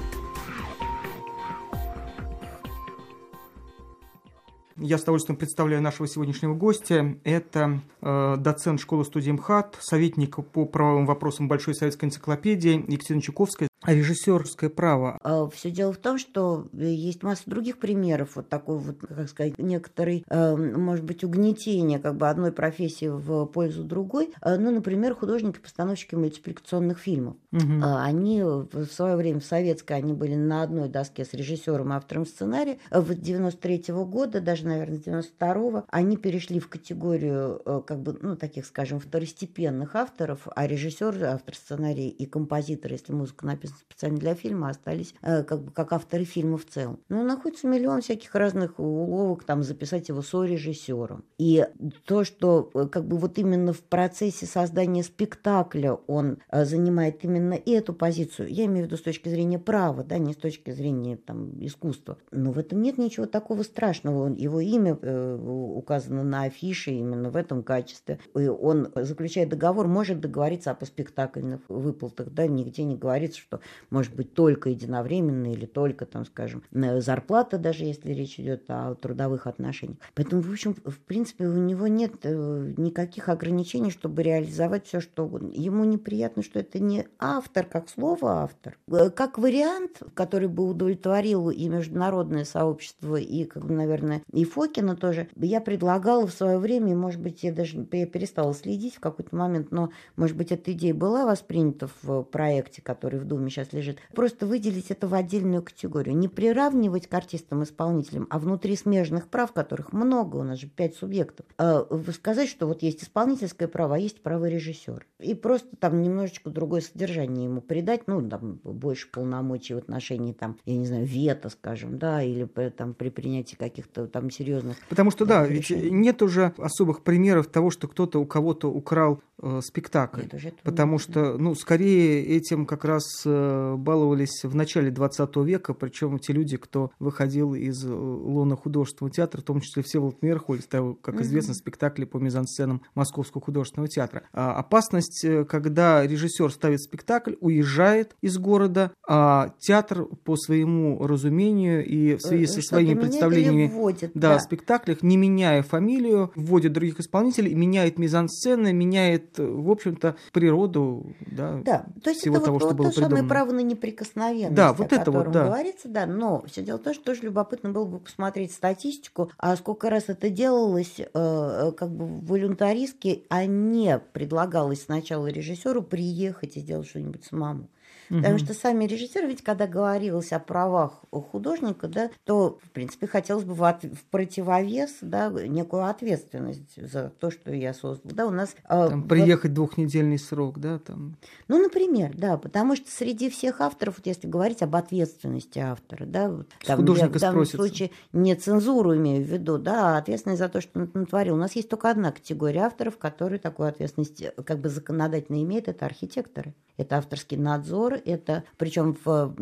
Я 4.79 4.99
с 4.99 5.03
удовольствием 5.05 5.39
представляю 5.39 5.81
нашего 5.81 6.07
сегодняшнего 6.07 6.55
гостя. 6.55 7.17
Это 7.25 7.81
э, 8.03 8.37
доцент 8.39 8.79
школы 8.79 9.07
студии 9.07 9.31
МХАТ, 9.31 9.79
советник 9.81 10.37
по 10.53 10.67
правовым 10.67 11.07
вопросам 11.07 11.49
Большой 11.49 11.75
советской 11.75 12.05
энциклопедии 12.05 12.85
Екатерина 12.87 13.23
Чуковская. 13.23 13.69
А 13.83 13.93
режиссерское 13.93 14.71
право? 14.71 15.19
А, 15.23 15.49
Все 15.51 15.71
дело 15.71 15.93
в 15.93 15.99
том, 15.99 16.19
что 16.19 16.67
есть 16.73 17.23
масса 17.23 17.43
других 17.47 17.79
примеров 17.79 18.37
вот 18.37 18.49
такой 18.49 18.79
вот, 18.79 18.97
как 19.01 19.29
сказать, 19.29 19.59
некоторый, 19.59 20.25
э, 20.29 20.57
может 20.57 21.05
быть, 21.05 21.23
угнетение 21.25 21.99
как 21.99 22.17
бы 22.17 22.29
одной 22.29 22.53
профессии 22.53 23.07
в 23.07 23.45
пользу 23.47 23.85
другой. 23.85 24.33
Э, 24.41 24.57
ну, 24.57 24.71
например, 24.71 25.15
художники-постановщики 25.15 26.15
мультипликационных 26.15 26.99
фильмов. 26.99 27.37
Угу. 27.53 27.83
Они 27.83 28.43
в 28.43 28.87
свое 28.87 29.17
время 29.17 29.41
в 29.41 29.45
советской, 29.45 29.93
они 29.93 30.15
были 30.15 30.35
на 30.35 30.63
одной 30.63 30.89
доске 30.89 31.25
с 31.25 31.35
режиссером 31.35 31.93
и 31.93 31.97
автором 31.97 32.25
сценария. 32.25 32.79
В 32.91 33.15
93 33.15 33.93
-го 33.93 34.07
года, 34.07 34.41
даже, 34.41 34.67
наверное, 34.67 34.97
с 34.97 35.03
92 35.03 35.85
они 35.89 36.17
перешли 36.17 36.61
в 36.61 36.69
категорию 36.69 37.61
как 37.87 38.01
бы, 38.01 38.19
ну, 38.21 38.37
таких, 38.37 38.65
скажем, 38.65 39.01
второстепенных 39.01 39.95
авторов, 39.95 40.49
а 40.57 40.67
режиссер, 40.67 41.25
автор 41.25 41.55
сценария 41.55 42.09
и 42.09 42.27
композитор, 42.27 42.93
если 42.93 43.13
музыка 43.13 43.47
написана 43.47 43.66
специально 43.69 44.19
для 44.19 44.35
фильма, 44.35 44.69
остались 44.69 45.15
э, 45.23 45.43
как 45.43 45.63
бы 45.63 45.71
как 45.71 45.93
авторы 45.93 46.25
фильма 46.25 46.59
в 46.59 46.67
целом. 46.67 47.01
Но 47.09 47.23
находится 47.23 47.67
миллион 47.67 48.03
всяких 48.03 48.35
разных 48.35 48.79
уловок, 48.79 49.45
там, 49.45 49.63
записать 49.63 50.09
его 50.09 50.23
со-режиссером. 50.23 51.25
И 51.39 51.67
то, 52.05 52.25
что 52.25 52.71
э, 52.75 52.87
как 52.91 53.07
бы 53.07 53.17
вот 53.17 53.39
именно 53.39 53.73
в 53.73 53.81
процессе 53.81 54.47
создания 54.47 55.03
спектакля 55.03 55.95
он 56.07 56.39
э, 56.51 56.65
занимает 56.65 57.25
именно 57.25 57.55
эту 57.55 57.95
позицию, 57.95 58.49
я 58.53 58.67
имею 58.67 58.85
в 58.85 58.87
виду 58.89 58.97
с 58.97 59.03
точки 59.03 59.29
зрения 59.29 59.59
права, 59.59 60.05
да, 60.05 60.19
не 60.19 60.35
с 60.35 60.37
точки 60.37 60.71
зрения 60.71 61.17
там, 61.17 61.53
искусства. 61.65 62.19
Но 62.31 62.53
в 62.53 62.59
этом 62.59 62.83
нет 62.83 62.99
ничего 62.99 63.27
такого 63.27 63.63
страшного. 63.63 64.29
Его 64.35 64.61
имя 64.61 64.99
э, 65.01 65.37
указано 65.37 66.23
на 66.23 66.43
афише 66.43 66.91
именно 66.91 67.31
в 67.31 67.37
этом 67.37 67.63
качестве. 67.63 68.19
И 68.35 68.47
он, 68.47 68.93
заключая 68.95 69.47
договор, 69.47 69.87
может 69.89 70.21
договориться 70.21 70.71
о 70.71 70.85
спектакльных 70.85 71.61
выплатах, 71.69 72.31
да, 72.31 72.47
нигде 72.47 72.85
не 72.85 72.97
говорится, 72.97 73.41
что 73.41 73.56
может 73.91 74.15
быть 74.15 74.35
только 74.35 74.71
единовременно 74.71 75.53
или 75.53 75.67
только, 75.67 76.07
там, 76.07 76.25
скажем, 76.25 76.63
зарплата, 76.73 77.59
даже 77.59 77.85
если 77.85 78.13
речь 78.13 78.39
идет 78.39 78.65
о 78.69 78.95
трудовых 78.95 79.47
отношениях. 79.47 79.99
Поэтому, 80.15 80.43
в 80.43 80.51
общем, 80.51 80.75
в 80.85 80.99
принципе, 80.99 81.47
у 81.47 81.53
него 81.53 81.87
нет 81.87 82.15
э, 82.23 82.75
никаких 82.77 83.29
ограничений, 83.29 83.91
чтобы 83.91 84.23
реализовать 84.23 84.87
все, 84.87 85.01
что 85.01 85.25
угодно. 85.25 85.51
Ему 85.53 85.85
неприятно, 85.85 86.43
что 86.43 86.59
это 86.59 86.79
не 86.79 87.07
автор, 87.19 87.67
как 87.67 87.89
слово 87.89 88.43
автор. 88.43 88.79
Э, 88.89 89.11
как 89.11 89.39
вариант, 89.39 90.03
который 90.15 90.49
бы 90.49 90.69
удовлетворил 90.69 91.51
и 91.51 91.69
международное 91.69 92.45
сообщество, 92.45 93.17
и, 93.17 93.45
как 93.45 93.67
бы, 93.67 93.75
наверное, 93.75 94.23
и 94.33 94.45
Фокина 94.45 94.97
тоже, 94.97 95.29
я 95.37 95.61
предлагала 95.61 96.27
в 96.27 96.33
свое 96.33 96.59
время, 96.59 96.95
может 96.97 97.21
быть, 97.21 97.43
я 97.43 97.53
даже 97.53 97.87
я 97.93 98.07
перестала 98.07 98.55
следить 98.55 98.97
в 98.97 99.01
какой-то 99.01 99.35
момент, 99.35 99.71
но, 99.71 99.91
может 100.17 100.37
быть, 100.37 100.53
эта 100.53 100.73
идея 100.73 100.95
была 100.95 101.27
воспринята 101.27 101.89
в 102.03 102.23
проекте, 102.23 102.83
который 102.83 103.19
в 103.21 103.25
Думе 103.25 103.46
сейчас 103.51 103.73
лежит. 103.73 103.99
Просто 104.15 104.47
выделить 104.47 104.91
это 104.91 105.09
в 105.09 105.15
отдельную 105.15 105.63
категорию. 105.63 106.17
Не 106.17 106.29
приравнивать 106.29 107.07
к 107.07 107.15
артистам-исполнителям, 107.15 108.27
а 108.31 108.39
внутри 108.39 108.77
смежных 108.77 109.29
прав, 109.29 109.53
которых 109.53 109.93
много, 109.93 110.37
у 110.37 110.43
нас 110.43 110.59
же 110.59 110.67
пять 110.67 110.97
субъектов, 110.97 111.47
а, 111.59 111.87
сказать, 112.13 112.49
что 112.49 112.67
вот 112.67 112.83
есть 112.83 113.03
исполнительское 113.03 113.69
право, 113.69 113.97
а 113.97 113.99
есть 113.99 114.23
право 114.23 114.47
режиссера. 114.47 115.03
И 115.19 115.35
просто 115.35 115.77
там 115.77 116.03
немножечко 116.03 116.51
другое 116.51 116.81
содержание 116.81 117.45
ему 117.45 117.61
придать, 117.61 118.03
ну, 118.07 118.27
там, 118.29 118.61
больше 118.65 119.09
полномочий 119.11 119.75
в 119.75 119.79
отношении, 119.79 120.33
там, 120.33 120.59
я 120.65 120.77
не 120.77 120.87
знаю, 120.87 121.07
вето, 121.07 121.49
скажем, 121.49 121.99
да, 121.99 122.23
или 122.23 122.45
там 122.71 122.95
при 122.95 123.09
принятии 123.09 123.57
каких-то 123.57 124.07
там 124.07 124.31
серьезных... 124.31 124.77
Потому 124.89 125.11
что, 125.11 125.25
да, 125.25 125.47
решений. 125.47 125.83
ведь 125.83 125.93
нет 125.93 126.23
уже 126.23 126.53
особых 126.59 127.03
примеров 127.03 127.47
того, 127.47 127.71
что 127.71 127.89
кто-то 127.89 128.21
у 128.21 128.27
кого-то 128.27 128.71
украл 128.71 129.23
э, 129.41 129.61
спектакль. 129.63 130.23
Нет, 130.23 130.35
уже 130.35 130.53
потому 130.63 130.99
что, 130.99 131.39
ну, 131.39 131.55
скорее 131.55 132.25
этим 132.25 132.67
как 132.67 132.85
раз 132.85 133.05
э, 133.25 133.29
баловались 133.77 134.45
в 134.45 134.55
начале 134.55 134.91
20 134.91 135.37
века, 135.37 135.75
причем 135.75 136.19
те 136.19 136.33
люди, 136.33 136.57
кто 136.57 136.91
выходил 136.99 137.55
из 137.55 137.85
э, 137.85 137.93
лона 137.93 138.57
художественного 138.57 139.13
театра, 139.13 139.41
в 139.41 139.45
том 139.45 139.61
числе 139.61 139.83
Всеволод 139.83 140.23
Мерхоль, 140.23 140.61
ставил, 140.61 140.95
как 140.95 141.21
известно, 141.21 141.55
спектакли 141.55 142.05
по 142.05 142.19
мизансценам 142.19 142.83
Московского 142.95 143.43
художественного 143.43 143.89
театра. 143.89 144.25
А 144.33 144.55
опасность, 144.55 145.25
э, 145.25 145.45
когда 145.45 146.07
режиссер 146.07 146.51
ставит 146.53 146.81
спектакль, 146.81 147.35
уезжает 147.41 148.17
из 148.21 148.39
города, 148.39 148.93
а 149.09 149.51
театр 149.59 150.07
по 150.25 150.37
своему 150.37 151.07
разумению 151.07 151.85
и 151.85 152.17
в 152.17 152.23
связи 152.23 152.45
э, 152.45 152.47
со 152.49 152.63
своими 152.63 152.99
представлениями 152.99 153.71
вводит, 153.73 154.13
да, 154.15 154.35
да. 154.35 154.39
спектаклях, 154.41 155.03
не 155.03 155.17
меняя 155.17 155.63
фамилию, 155.63 156.33
вводит 156.35 156.73
других 156.73 157.01
исполнителей, 157.01 157.55
меняет 157.55 157.99
мизансцены, 157.99 158.73
меняет, 158.73 159.39
в 159.39 159.71
общем-то, 159.71 160.17
природу 160.33 161.15
да, 161.21 161.61
да. 161.65 161.87
То 162.03 162.11
есть 162.11 162.21
всего 162.21 162.37
это 162.37 162.47
того, 162.47 162.59
вот, 162.59 162.61
что 162.61 162.69
вот 162.69 162.77
было 162.77 162.91
придумано 162.91 163.26
право 163.29 163.53
на 163.53 163.61
неприкосновенность, 163.61 164.55
да, 164.55 164.73
вот 164.73 164.93
о 164.93 164.97
это 164.97 164.99
котором 164.99 165.25
вот, 165.25 165.33
да. 165.33 165.45
говорится, 165.47 165.89
да, 165.89 166.07
но 166.07 166.45
все 166.47 166.63
дело 166.63 166.79
в 166.79 166.83
том, 166.83 166.95
что 166.95 167.05
тоже 167.05 167.23
любопытно 167.23 167.71
было 167.71 167.85
бы 167.85 167.99
посмотреть 167.99 168.53
статистику, 168.53 169.31
а 169.39 169.57
сколько 169.57 169.91
раз 169.91 170.05
это 170.09 170.31
делалось 170.31 170.99
э, 170.99 171.07
э 171.13 171.73
как 171.73 171.91
бы 171.91 172.21
волюнтаристски, 172.27 173.25
а 173.29 173.47
не 173.47 173.99
предлагалось 173.99 174.85
сначала 174.85 175.27
режиссеру 175.27 175.83
приехать 175.83 176.57
и 176.57 176.61
сделать 176.61 176.89
что-нибудь 176.89 177.25
самому. 177.25 177.69
Угу. 178.11 178.19
Потому 178.19 178.39
что 178.39 178.55
сами 178.55 178.85
режиссеры, 178.85 179.27
ведь 179.27 179.43
когда 179.43 179.67
говорилось 179.67 180.33
о 180.33 180.39
правах 180.39 181.05
художника, 181.11 181.89
да, 181.89 182.11
то, 182.25 182.59
в 182.63 182.71
принципе, 182.71 183.07
хотелось 183.07 183.45
бы 183.45 183.55
в, 183.55 183.65
от, 183.65 183.85
в 183.85 184.05
противовес 184.11 184.99
да, 185.01 185.31
некую 185.31 185.85
ответственность 185.85 186.77
за 186.77 187.11
то, 187.19 187.31
что 187.31 187.53
я 187.53 187.75
создал. 187.75 188.13
Да, 188.13 188.27
у 188.27 188.31
нас, 188.31 188.55
а, 188.65 188.89
там, 188.89 189.09
приехать 189.09 189.51
вот... 189.51 189.55
двухнедельный 189.55 190.19
срок, 190.19 190.59
да? 190.59 190.79
Там... 190.79 191.17
Ну, 191.49 191.63
например, 191.63 192.13
да, 192.15 192.37
потому 192.37 192.77
что 192.77 192.91
среди 192.91 193.31
всех 193.31 193.61
авторов, 193.61 193.97
вот 193.99 194.07
если 194.07 194.27
говорить 194.27 194.63
об 194.63 194.77
ответственности 194.77 195.59
автора, 195.59 196.05
да, 196.07 196.29
там, 196.65 196.85
я 196.95 197.09
в 197.09 197.19
данном 197.19 197.45
спросится. 197.45 197.57
случае 197.57 197.91
не 198.13 198.35
цензуру 198.35 198.97
имею 198.97 199.25
в 199.25 199.27
виду, 199.27 199.59
да, 199.59 199.97
а 199.97 199.99
ответственность 199.99 200.41
за 200.41 200.49
то, 200.49 200.61
что 200.61 200.81
он 200.81 200.91
натворил. 200.95 201.35
У 201.35 201.39
нас 201.39 201.53
есть 201.53 201.69
только 201.69 201.91
одна 201.91 202.13
категория 202.13 202.61
авторов, 202.61 202.99
которые 202.99 203.39
такую 203.39 203.69
ответственность 203.69 204.23
как 204.45 204.61
бы 204.61 204.69
законодательно 204.69 205.43
имеют, 205.43 205.69
это 205.69 205.87
архитекторы. 205.87 206.55
Это 206.77 206.99
авторский 206.99 207.39
надзор, 207.39 207.96
это, 208.05 208.45
причем 208.57 208.97
в, 209.05 209.35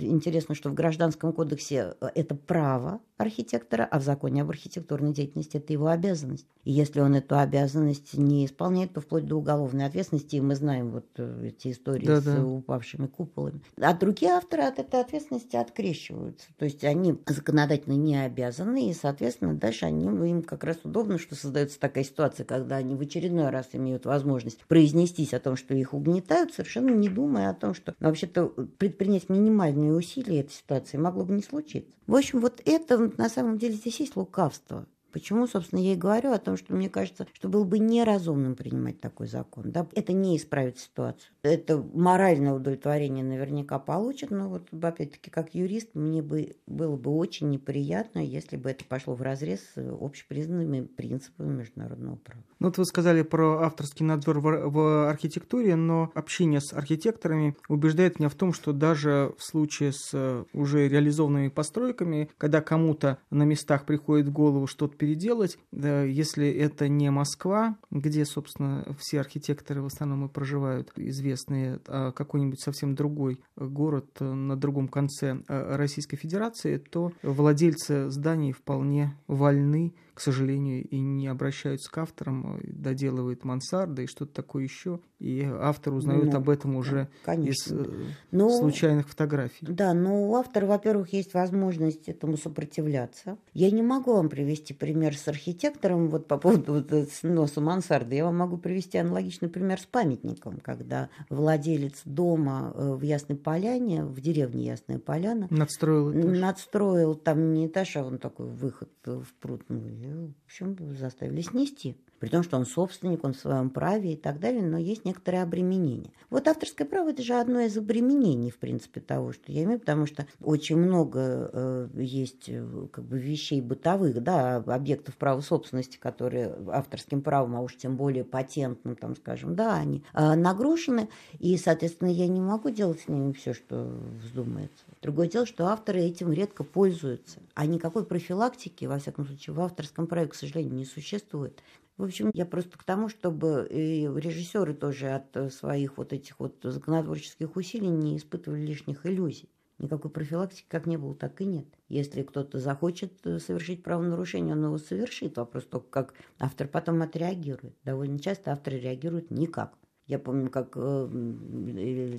интересно, 0.00 0.54
что 0.54 0.70
в 0.70 0.74
Гражданском 0.74 1.32
кодексе 1.32 1.94
э, 2.00 2.08
это 2.14 2.34
право 2.34 3.00
архитектора, 3.16 3.88
а 3.90 3.98
в 3.98 4.02
законе 4.02 4.42
об 4.42 4.50
архитектурной 4.50 5.12
деятельности 5.12 5.56
это 5.56 5.72
его 5.72 5.88
обязанность. 5.88 6.46
И 6.64 6.72
если 6.72 7.00
он 7.00 7.14
эту 7.14 7.38
обязанность 7.38 8.14
не 8.14 8.44
исполняет, 8.44 8.92
то 8.92 9.00
вплоть 9.00 9.26
до 9.26 9.36
уголовной 9.36 9.86
ответственности, 9.86 10.36
и 10.36 10.40
мы 10.40 10.54
знаем 10.54 10.90
вот 10.90 11.06
э, 11.16 11.48
эти 11.48 11.72
истории 11.72 12.06
да, 12.06 12.20
с 12.20 12.24
да. 12.24 12.44
упавшими 12.44 13.06
куполами. 13.06 13.62
А 13.80 13.94
другие 13.94 14.32
авторы 14.32 14.64
от 14.64 14.78
этой 14.78 15.00
ответственности 15.00 15.56
открещиваются. 15.56 16.46
То 16.58 16.64
есть 16.66 16.84
они 16.84 17.18
законодательно 17.26 17.94
не 17.94 18.16
обязаны, 18.16 18.90
и, 18.90 18.94
соответственно, 18.94 19.54
дальше 19.54 19.86
они, 19.86 20.04
им 20.04 20.42
как 20.42 20.64
раз 20.64 20.78
удобно, 20.84 21.18
что 21.18 21.34
создается 21.34 21.80
такая 21.80 22.04
ситуация, 22.04 22.44
когда 22.44 22.76
они 22.76 22.94
в 22.94 23.00
очередной 23.00 23.50
раз 23.50 23.68
имеют 23.72 24.04
возможность 24.04 24.58
произнестись 24.66 25.32
о 25.32 25.40
том, 25.40 25.56
что 25.56 25.74
их 25.74 25.94
угнетают, 25.94 26.52
совершенно 26.52 26.90
не 26.90 27.08
думая 27.08 27.50
о 27.50 27.54
том, 27.54 27.74
что 27.74 27.94
вообще-то 28.00 28.48
предпринять 28.78 29.28
минимальные 29.28 29.94
усилия 29.94 30.40
этой 30.40 30.52
ситуации 30.52 30.96
могло 30.96 31.24
бы 31.24 31.34
не 31.34 31.42
случиться. 31.42 31.92
В 32.06 32.14
общем, 32.14 32.40
вот 32.40 32.60
это 32.64 33.10
на 33.16 33.28
самом 33.28 33.58
деле 33.58 33.74
здесь 33.74 34.00
есть 34.00 34.16
лукавство. 34.16 34.86
Почему, 35.16 35.46
собственно, 35.46 35.80
я 35.80 35.94
и 35.94 35.96
говорю 35.96 36.32
о 36.32 36.38
том, 36.38 36.58
что 36.58 36.74
мне 36.74 36.90
кажется, 36.90 37.26
что 37.32 37.48
было 37.48 37.64
бы 37.64 37.78
неразумным 37.78 38.54
принимать 38.54 39.00
такой 39.00 39.28
закон. 39.28 39.70
Да? 39.70 39.86
Это 39.94 40.12
не 40.12 40.36
исправит 40.36 40.78
ситуацию. 40.78 41.30
Это 41.42 41.78
моральное 41.78 42.52
удовлетворение 42.52 43.24
наверняка 43.24 43.78
получит, 43.78 44.30
но 44.30 44.50
вот 44.50 44.68
опять-таки 44.74 45.30
как 45.30 45.54
юрист 45.54 45.94
мне 45.94 46.20
бы 46.20 46.56
было 46.66 46.96
бы 46.96 47.12
очень 47.12 47.48
неприятно, 47.48 48.18
если 48.18 48.58
бы 48.58 48.68
это 48.68 48.84
пошло 48.84 49.14
в 49.14 49.22
разрез 49.22 49.60
с 49.74 49.78
общепризнанными 49.78 50.82
принципами 50.82 51.60
международного 51.60 52.16
права. 52.16 52.44
Ну 52.58 52.66
вот 52.66 52.76
вы 52.76 52.84
сказали 52.84 53.22
про 53.22 53.62
авторский 53.62 54.04
надзор 54.04 54.40
в, 54.40 54.70
в 54.70 55.08
архитектуре, 55.08 55.76
но 55.76 56.10
общение 56.14 56.60
с 56.60 56.74
архитекторами 56.74 57.56
убеждает 57.70 58.18
меня 58.18 58.28
в 58.28 58.34
том, 58.34 58.52
что 58.52 58.74
даже 58.74 59.32
в 59.38 59.42
случае 59.42 59.92
с 59.92 60.44
уже 60.52 60.88
реализованными 60.88 61.48
постройками, 61.48 62.28
когда 62.36 62.60
кому-то 62.60 63.16
на 63.30 63.44
местах 63.44 63.86
приходит 63.86 64.28
в 64.28 64.32
голову 64.32 64.66
что-то 64.66 65.05
переделать, 65.06 65.56
если 65.72 66.50
это 66.50 66.88
не 66.88 67.10
Москва, 67.12 67.76
где, 67.92 68.24
собственно, 68.24 68.84
все 68.98 69.20
архитекторы 69.20 69.80
в 69.80 69.86
основном 69.86 70.26
и 70.26 70.28
проживают, 70.28 70.92
известные, 70.96 71.78
а 71.86 72.10
какой-нибудь 72.10 72.60
совсем 72.60 72.96
другой 72.96 73.38
город 73.54 74.08
на 74.18 74.56
другом 74.56 74.88
конце 74.88 75.42
э, 75.46 75.76
Российской 75.76 76.16
Федерации, 76.16 76.78
то 76.78 77.12
владельцы 77.22 78.10
зданий 78.10 78.50
вполне 78.50 79.16
вольны 79.28 79.94
к 80.16 80.20
сожалению, 80.20 80.82
и 80.82 80.98
не 80.98 81.26
обращаются 81.26 81.90
к 81.92 81.98
авторам, 81.98 82.58
доделывают 82.64 83.44
мансарды 83.44 84.04
и 84.04 84.06
что-то 84.06 84.32
такое 84.32 84.62
еще, 84.62 85.00
и 85.18 85.42
автор 85.42 85.92
узнает 85.92 86.32
ну, 86.32 86.38
об 86.38 86.48
этом 86.48 86.76
уже 86.76 87.10
да, 87.26 87.34
из 87.34 87.70
э, 87.70 87.84
но, 88.30 88.48
случайных 88.48 89.10
фотографий. 89.10 89.58
Да, 89.60 89.92
но 89.92 90.26
у 90.26 90.34
автора, 90.36 90.64
во-первых, 90.64 91.12
есть 91.12 91.34
возможность 91.34 92.08
этому 92.08 92.38
сопротивляться. 92.38 93.36
Я 93.52 93.70
не 93.70 93.82
могу 93.82 94.14
вам 94.14 94.30
привести 94.30 94.72
пример 94.72 95.14
с 95.18 95.28
архитектором 95.28 96.08
вот 96.08 96.26
по 96.26 96.38
поводу 96.38 96.72
вот, 96.72 97.10
сноса 97.10 97.60
мансарды. 97.60 98.14
Я 98.14 98.24
вам 98.24 98.38
могу 98.38 98.56
привести 98.56 98.96
аналогичный 98.96 99.50
пример 99.50 99.78
с 99.78 99.84
памятником, 99.84 100.60
когда 100.62 101.10
владелец 101.28 102.00
дома 102.06 102.72
э, 102.74 102.94
в 102.94 103.02
Ясной 103.02 103.36
Поляне, 103.36 104.02
в 104.02 104.18
деревне 104.22 104.64
Ясная 104.64 104.98
Поляна, 104.98 105.46
надстроил, 105.50 106.10
этаж. 106.10 106.38
надстроил 106.38 107.14
там 107.14 107.52
не 107.52 107.66
этаж, 107.66 107.96
а 107.96 108.04
он 108.04 108.16
такой 108.16 108.46
выход 108.46 108.88
в 109.04 109.26
пруд, 109.40 109.62
ну, 109.68 109.80
в 110.06 110.32
общем, 110.46 110.76
заставили 110.96 111.40
снести 111.40 111.96
при 112.18 112.28
том, 112.28 112.42
что 112.42 112.56
он 112.56 112.66
собственник, 112.66 113.24
он 113.24 113.34
в 113.34 113.38
своем 113.38 113.70
праве 113.70 114.14
и 114.14 114.16
так 114.16 114.40
далее, 114.40 114.62
но 114.62 114.78
есть 114.78 115.04
некоторые 115.04 115.42
обременения. 115.42 116.10
Вот 116.30 116.48
авторское 116.48 116.86
право– 116.86 117.08
это 117.10 117.22
же 117.22 117.34
одно 117.34 117.60
из 117.60 117.76
обременений, 117.76 118.50
в 118.50 118.58
принципе, 118.58 119.00
того, 119.00 119.32
что 119.32 119.52
я 119.52 119.64
имею, 119.64 119.80
потому 119.80 120.06
что 120.06 120.26
очень 120.40 120.76
много 120.76 121.50
э, 121.52 121.88
есть 121.94 122.48
э, 122.48 122.86
как 122.92 123.04
бы 123.04 123.18
вещей 123.18 123.60
бытовых, 123.60 124.22
да, 124.22 124.56
объектов 124.56 125.16
права 125.16 125.40
собственности, 125.40 125.98
которые 125.98 126.56
авторским 126.68 127.22
правом, 127.22 127.56
а 127.56 127.60
уж 127.60 127.76
тем 127.76 127.96
более 127.96 128.24
патентным, 128.24 128.96
там, 128.96 129.16
скажем, 129.16 129.54
да, 129.54 129.76
они 129.76 130.02
э, 130.14 130.34
нагрушены, 130.34 131.08
и, 131.38 131.56
соответственно, 131.56 132.08
я 132.08 132.26
не 132.28 132.40
могу 132.40 132.70
делать 132.70 133.00
с 133.00 133.08
ними 133.08 133.32
все, 133.32 133.52
что 133.52 133.90
вздумается. 134.22 134.84
Другое 135.02 135.28
дело, 135.28 135.46
что 135.46 135.66
авторы 135.66 136.00
этим 136.00 136.32
редко 136.32 136.64
пользуются, 136.64 137.40
а 137.54 137.66
никакой 137.66 138.04
профилактики, 138.04 138.86
во 138.86 138.98
всяком 138.98 139.26
случае, 139.26 139.54
в 139.54 139.60
авторском 139.60 140.06
праве, 140.06 140.28
к 140.28 140.34
сожалению, 140.34 140.74
не 140.74 140.84
существует. 140.84 141.62
В 141.98 142.04
общем, 142.04 142.30
я 142.34 142.44
просто 142.46 142.78
к 142.78 142.84
тому, 142.84 143.08
чтобы 143.08 143.66
режиссеры 143.70 144.74
тоже 144.74 145.08
от 145.10 145.52
своих 145.52 145.96
вот 145.98 146.12
этих 146.12 146.38
вот 146.38 146.56
законотворческих 146.62 147.56
усилий 147.56 147.88
не 147.88 148.16
испытывали 148.16 148.60
лишних 148.66 149.06
иллюзий. 149.06 149.50
Никакой 149.78 150.10
профилактики 150.10 150.66
как 150.68 150.86
не 150.86 150.96
было, 150.96 151.14
так 151.14 151.40
и 151.40 151.44
нет. 151.44 151.66
Если 151.88 152.22
кто-то 152.22 152.58
захочет 152.58 153.20
совершить 153.22 153.82
правонарушение, 153.82 154.54
он 154.54 154.64
его 154.64 154.78
совершит. 154.78 155.36
Вопрос 155.36 155.64
только, 155.66 155.88
как 155.90 156.14
автор 156.38 156.66
потом 156.68 157.02
отреагирует. 157.02 157.76
Довольно 157.84 158.18
часто 158.18 158.52
авторы 158.52 158.78
реагируют 158.78 159.30
никак. 159.30 159.76
Я 160.06 160.20
помню, 160.20 160.50
как 160.50 160.74
э, 160.76 161.08